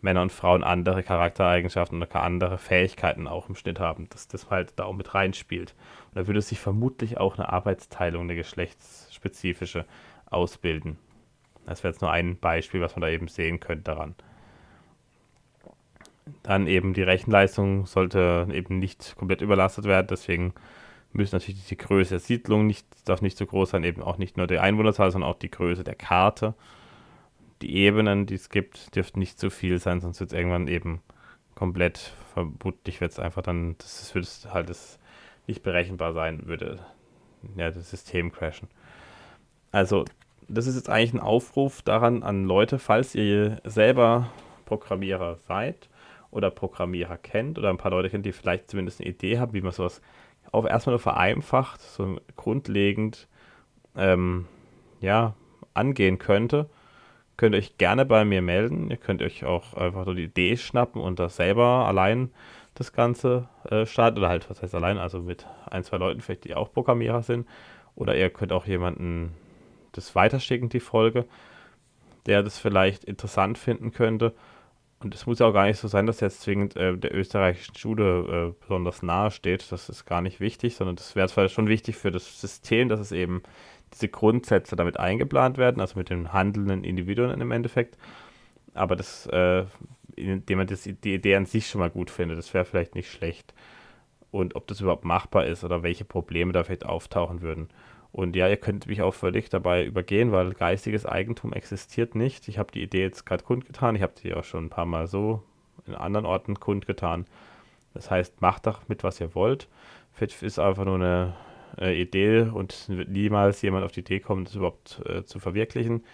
Männer 0.00 0.22
und 0.22 0.32
Frauen 0.32 0.62
andere 0.62 1.02
Charaktereigenschaften 1.02 2.00
oder 2.00 2.22
andere 2.22 2.58
Fähigkeiten 2.58 3.26
auch 3.26 3.48
im 3.48 3.56
Schnitt 3.56 3.80
haben, 3.80 4.08
dass 4.10 4.28
das 4.28 4.48
halt 4.48 4.74
da 4.76 4.84
auch 4.84 4.94
mit 4.94 5.14
reinspielt. 5.14 5.74
Und 6.10 6.16
da 6.16 6.26
würde 6.26 6.40
sich 6.40 6.60
vermutlich 6.60 7.18
auch 7.18 7.36
eine 7.36 7.48
Arbeitsteilung, 7.48 8.22
eine 8.22 8.36
geschlechtsspezifische, 8.36 9.84
ausbilden. 10.30 10.98
Das 11.66 11.82
wäre 11.82 11.92
jetzt 11.92 12.00
nur 12.00 12.10
ein 12.10 12.38
Beispiel, 12.38 12.80
was 12.80 12.96
man 12.96 13.02
da 13.02 13.08
eben 13.08 13.28
sehen 13.28 13.60
könnte 13.60 13.84
daran. 13.84 14.14
Dann 16.42 16.66
eben 16.66 16.94
die 16.94 17.02
Rechenleistung 17.02 17.86
sollte 17.86 18.48
eben 18.52 18.78
nicht 18.78 19.16
komplett 19.16 19.40
überlastet 19.40 19.84
werden, 19.84 20.08
deswegen 20.10 20.54
müssen 21.12 21.36
natürlich 21.36 21.66
die 21.66 21.76
Größe 21.76 22.10
der 22.10 22.20
Siedlung 22.20 22.66
nicht, 22.66 22.86
darf 23.06 23.22
nicht 23.22 23.38
so 23.38 23.46
groß 23.46 23.70
sein, 23.70 23.84
eben 23.84 24.02
auch 24.02 24.18
nicht 24.18 24.36
nur 24.36 24.46
die 24.46 24.58
Einwohnerzahl, 24.58 25.10
sondern 25.10 25.30
auch 25.30 25.38
die 25.38 25.50
Größe 25.50 25.84
der 25.84 25.94
Karte 25.94 26.54
die 27.62 27.76
Ebenen, 27.76 28.26
die 28.26 28.34
es 28.34 28.50
gibt, 28.50 28.94
dürften 28.94 29.18
nicht 29.18 29.38
zu 29.38 29.50
viel 29.50 29.78
sein, 29.78 30.00
sonst 30.00 30.20
wird 30.20 30.32
es 30.32 30.38
irgendwann 30.38 30.68
eben 30.68 31.02
komplett, 31.54 32.12
vermutlich 32.32 33.00
wird 33.00 33.12
es 33.12 33.18
einfach 33.18 33.42
dann, 33.42 33.76
das 33.78 34.14
wird 34.14 34.48
halt 34.52 34.70
das 34.70 34.98
nicht 35.46 35.62
berechenbar 35.62 36.12
sein, 36.12 36.46
würde 36.46 36.78
ja, 37.56 37.70
das 37.70 37.90
System 37.90 38.32
crashen. 38.32 38.68
Also, 39.72 40.04
das 40.48 40.66
ist 40.66 40.76
jetzt 40.76 40.88
eigentlich 40.88 41.14
ein 41.14 41.20
Aufruf 41.20 41.82
daran 41.82 42.22
an 42.22 42.44
Leute, 42.44 42.78
falls 42.78 43.14
ihr 43.14 43.60
selber 43.64 44.30
Programmierer 44.64 45.36
seid 45.36 45.88
oder 46.30 46.50
Programmierer 46.50 47.16
kennt 47.16 47.58
oder 47.58 47.70
ein 47.70 47.76
paar 47.76 47.90
Leute 47.90 48.10
kennt, 48.10 48.24
die 48.24 48.32
vielleicht 48.32 48.70
zumindest 48.70 49.00
eine 49.00 49.10
Idee 49.10 49.38
haben, 49.38 49.52
wie 49.52 49.60
man 49.60 49.72
sowas 49.72 50.00
auch 50.52 50.66
erstmal 50.66 50.92
nur 50.92 51.00
vereinfacht, 51.00 51.80
so 51.80 52.18
grundlegend 52.36 53.28
ähm, 53.96 54.46
ja, 55.00 55.34
angehen 55.74 56.18
könnte, 56.18 56.68
könnt 57.38 57.54
ihr 57.54 57.58
euch 57.58 57.78
gerne 57.78 58.04
bei 58.04 58.26
mir 58.26 58.42
melden. 58.42 58.90
Ihr 58.90 58.98
könnt 58.98 59.22
euch 59.22 59.44
auch 59.44 59.72
einfach 59.74 60.04
so 60.04 60.12
die 60.12 60.24
Idee 60.24 60.58
schnappen 60.58 61.00
und 61.00 61.18
das 61.18 61.36
selber 61.36 61.86
allein 61.86 62.30
das 62.74 62.92
Ganze 62.92 63.48
äh, 63.70 63.86
starten. 63.86 64.18
Oder 64.18 64.28
halt, 64.28 64.50
was 64.50 64.60
heißt 64.60 64.74
allein, 64.74 64.98
also 64.98 65.20
mit 65.20 65.46
ein, 65.70 65.84
zwei 65.84 65.96
Leuten 65.96 66.20
vielleicht, 66.20 66.44
die 66.44 66.54
auch 66.54 66.70
Programmierer 66.72 67.22
sind. 67.22 67.46
Oder 67.94 68.16
ihr 68.16 68.28
könnt 68.28 68.52
auch 68.52 68.66
jemanden 68.66 69.34
das 69.92 70.14
weiterschicken, 70.14 70.68
die 70.68 70.80
Folge, 70.80 71.24
der 72.26 72.42
das 72.42 72.58
vielleicht 72.58 73.04
interessant 73.04 73.56
finden 73.56 73.92
könnte. 73.92 74.34
Und 75.00 75.14
es 75.14 75.26
muss 75.26 75.38
ja 75.38 75.46
auch 75.46 75.52
gar 75.52 75.66
nicht 75.66 75.78
so 75.78 75.86
sein, 75.86 76.06
dass 76.06 76.18
jetzt 76.18 76.40
zwingend 76.40 76.76
äh, 76.76 76.96
der 76.96 77.14
österreichischen 77.14 77.76
Schule 77.76 78.52
äh, 78.52 78.60
besonders 78.60 79.02
nahe 79.02 79.30
steht. 79.30 79.70
Das 79.70 79.88
ist 79.88 80.06
gar 80.06 80.22
nicht 80.22 80.40
wichtig, 80.40 80.74
sondern 80.74 80.96
das 80.96 81.14
wäre 81.14 81.28
zwar 81.28 81.48
schon 81.48 81.68
wichtig 81.68 81.96
für 81.96 82.10
das 82.10 82.40
System, 82.40 82.88
dass 82.88 82.98
es 82.98 83.12
eben 83.12 83.44
diese 83.94 84.08
Grundsätze 84.08 84.76
damit 84.76 84.98
eingeplant 84.98 85.58
werden, 85.58 85.80
also 85.80 85.98
mit 85.98 86.10
den 86.10 86.32
handelnden 86.32 86.84
Individuen 86.84 87.40
im 87.40 87.50
Endeffekt. 87.50 87.96
Aber 88.74 88.96
das, 88.96 89.26
äh, 89.26 89.64
indem 90.16 90.58
man 90.58 90.66
das, 90.66 90.82
die 90.82 91.14
Idee 91.14 91.36
an 91.36 91.46
sich 91.46 91.66
schon 91.68 91.80
mal 91.80 91.90
gut 91.90 92.10
findet, 92.10 92.38
das 92.38 92.52
wäre 92.54 92.64
vielleicht 92.64 92.94
nicht 92.94 93.10
schlecht. 93.10 93.54
Und 94.30 94.56
ob 94.56 94.66
das 94.66 94.80
überhaupt 94.80 95.04
machbar 95.04 95.46
ist 95.46 95.64
oder 95.64 95.82
welche 95.82 96.04
Probleme 96.04 96.52
da 96.52 96.64
vielleicht 96.64 96.86
auftauchen 96.86 97.40
würden. 97.40 97.68
Und 98.12 98.36
ja, 98.36 98.48
ihr 98.48 98.56
könnt 98.56 98.86
mich 98.86 99.02
auch 99.02 99.14
völlig 99.14 99.48
dabei 99.48 99.84
übergehen, 99.84 100.32
weil 100.32 100.52
geistiges 100.52 101.06
Eigentum 101.06 101.52
existiert 101.52 102.14
nicht. 102.14 102.48
Ich 102.48 102.58
habe 102.58 102.72
die 102.72 102.82
Idee 102.82 103.02
jetzt 103.02 103.26
gerade 103.26 103.44
kundgetan. 103.44 103.96
Ich 103.96 104.02
habe 104.02 104.14
die 104.22 104.34
auch 104.34 104.44
schon 104.44 104.66
ein 104.66 104.70
paar 104.70 104.86
Mal 104.86 105.06
so 105.06 105.42
in 105.86 105.94
anderen 105.94 106.26
Orten 106.26 106.58
kundgetan. 106.58 107.26
Das 107.94 108.10
heißt, 108.10 108.40
macht 108.40 108.66
doch 108.66 108.88
mit, 108.88 109.02
was 109.02 109.20
ihr 109.20 109.34
wollt. 109.34 109.68
Fitch 110.12 110.42
ist 110.42 110.58
einfach 110.58 110.84
nur 110.84 110.96
eine 110.96 111.36
äh, 111.80 112.00
Idee 112.00 112.42
und 112.42 112.88
wird 112.88 113.08
niemals 113.08 113.62
jemand 113.62 113.84
auf 113.84 113.92
die 113.92 114.00
Idee 114.00 114.20
kommen, 114.20 114.44
das 114.44 114.54
überhaupt 114.54 115.02
äh, 115.06 115.24
zu 115.24 115.38
verwirklichen. 115.38 116.04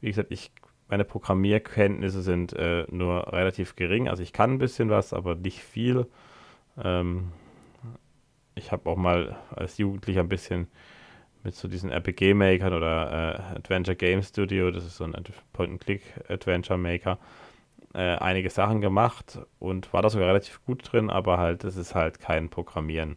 Wie 0.00 0.08
gesagt, 0.08 0.30
ich, 0.30 0.52
meine 0.88 1.04
Programmierkenntnisse 1.04 2.22
sind 2.22 2.52
äh, 2.54 2.84
nur 2.90 3.32
relativ 3.32 3.76
gering. 3.76 4.08
Also 4.08 4.22
ich 4.22 4.32
kann 4.32 4.52
ein 4.52 4.58
bisschen 4.58 4.90
was, 4.90 5.12
aber 5.12 5.34
nicht 5.34 5.60
viel. 5.60 6.06
Ähm, 6.82 7.32
ich 8.54 8.72
habe 8.72 8.88
auch 8.90 8.96
mal 8.96 9.36
als 9.54 9.78
Jugendlicher 9.78 10.20
ein 10.20 10.28
bisschen 10.28 10.68
mit 11.42 11.54
so 11.54 11.68
diesen 11.68 11.90
RPG-Makern 11.90 12.72
oder 12.72 13.10
äh, 13.10 13.56
Adventure 13.56 13.96
Game 13.96 14.22
Studio, 14.22 14.70
das 14.70 14.84
ist 14.84 14.96
so 14.96 15.04
ein 15.04 15.14
Point-and-Click-Adventure-Maker, 15.52 17.18
äh, 17.94 18.16
einige 18.16 18.50
Sachen 18.50 18.80
gemacht 18.80 19.38
und 19.58 19.92
war 19.92 20.02
da 20.02 20.10
sogar 20.10 20.28
relativ 20.28 20.64
gut 20.64 20.92
drin, 20.92 21.10
aber 21.10 21.38
halt, 21.38 21.64
das 21.64 21.76
ist 21.76 21.94
halt 21.94 22.20
kein 22.20 22.50
Programmieren. 22.50 23.16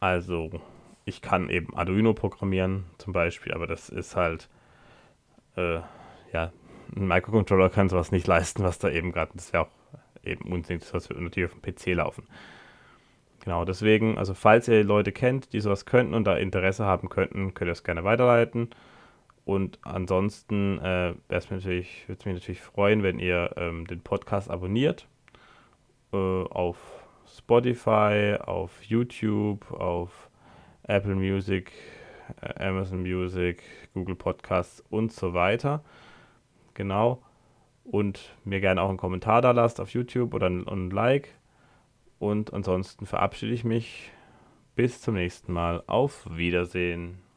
Also 0.00 0.50
ich 1.08 1.22
kann 1.22 1.48
eben 1.48 1.74
Arduino 1.74 2.12
programmieren 2.12 2.84
zum 2.98 3.12
Beispiel, 3.12 3.52
aber 3.52 3.66
das 3.66 3.88
ist 3.88 4.14
halt, 4.14 4.48
äh, 5.56 5.80
ja, 6.32 6.52
ein 6.94 7.08
Microcontroller 7.08 7.70
kann 7.70 7.88
sowas 7.88 8.12
nicht 8.12 8.26
leisten, 8.26 8.62
was 8.62 8.78
da 8.78 8.90
eben 8.90 9.12
gerade, 9.12 9.32
das 9.34 9.52
wäre 9.52 9.64
auch 9.64 9.70
eben 10.22 10.52
unsinnig, 10.52 10.84
das 10.90 11.08
wird 11.08 11.20
natürlich 11.20 11.50
auf 11.50 11.58
dem 11.58 11.74
PC 11.74 11.96
laufen. 11.96 12.24
Genau, 13.40 13.64
deswegen, 13.64 14.18
also 14.18 14.34
falls 14.34 14.68
ihr 14.68 14.84
Leute 14.84 15.12
kennt, 15.12 15.52
die 15.52 15.60
sowas 15.60 15.86
könnten 15.86 16.12
und 16.12 16.24
da 16.24 16.36
Interesse 16.36 16.84
haben 16.84 17.08
könnten, 17.08 17.54
könnt 17.54 17.68
ihr 17.68 17.72
es 17.72 17.84
gerne 17.84 18.04
weiterleiten. 18.04 18.68
Und 19.44 19.78
ansonsten 19.82 20.78
äh, 20.78 21.14
würde 21.28 21.36
es 21.36 21.50
mich 21.50 22.34
natürlich 22.34 22.60
freuen, 22.60 23.02
wenn 23.02 23.18
ihr 23.18 23.54
ähm, 23.56 23.86
den 23.86 24.00
Podcast 24.00 24.50
abonniert. 24.50 25.08
Äh, 26.12 26.16
auf 26.16 26.76
Spotify, 27.26 28.36
auf 28.38 28.82
YouTube, 28.82 29.70
auf 29.70 30.27
Apple 30.88 31.14
Music, 31.14 31.70
äh, 32.40 32.64
Amazon 32.64 33.02
Music, 33.02 33.62
Google 33.94 34.16
Podcasts 34.16 34.82
und 34.90 35.12
so 35.12 35.34
weiter. 35.34 35.84
Genau. 36.74 37.22
Und 37.84 38.34
mir 38.44 38.60
gerne 38.60 38.82
auch 38.82 38.88
einen 38.88 38.98
Kommentar 38.98 39.40
da 39.40 39.52
lasst 39.52 39.80
auf 39.80 39.90
YouTube 39.90 40.34
oder 40.34 40.48
ein, 40.48 40.66
ein 40.66 40.90
Like. 40.90 41.28
Und 42.18 42.52
ansonsten 42.52 43.06
verabschiede 43.06 43.52
ich 43.52 43.64
mich. 43.64 44.10
Bis 44.74 45.00
zum 45.00 45.14
nächsten 45.14 45.52
Mal. 45.52 45.82
Auf 45.86 46.26
Wiedersehen. 46.30 47.27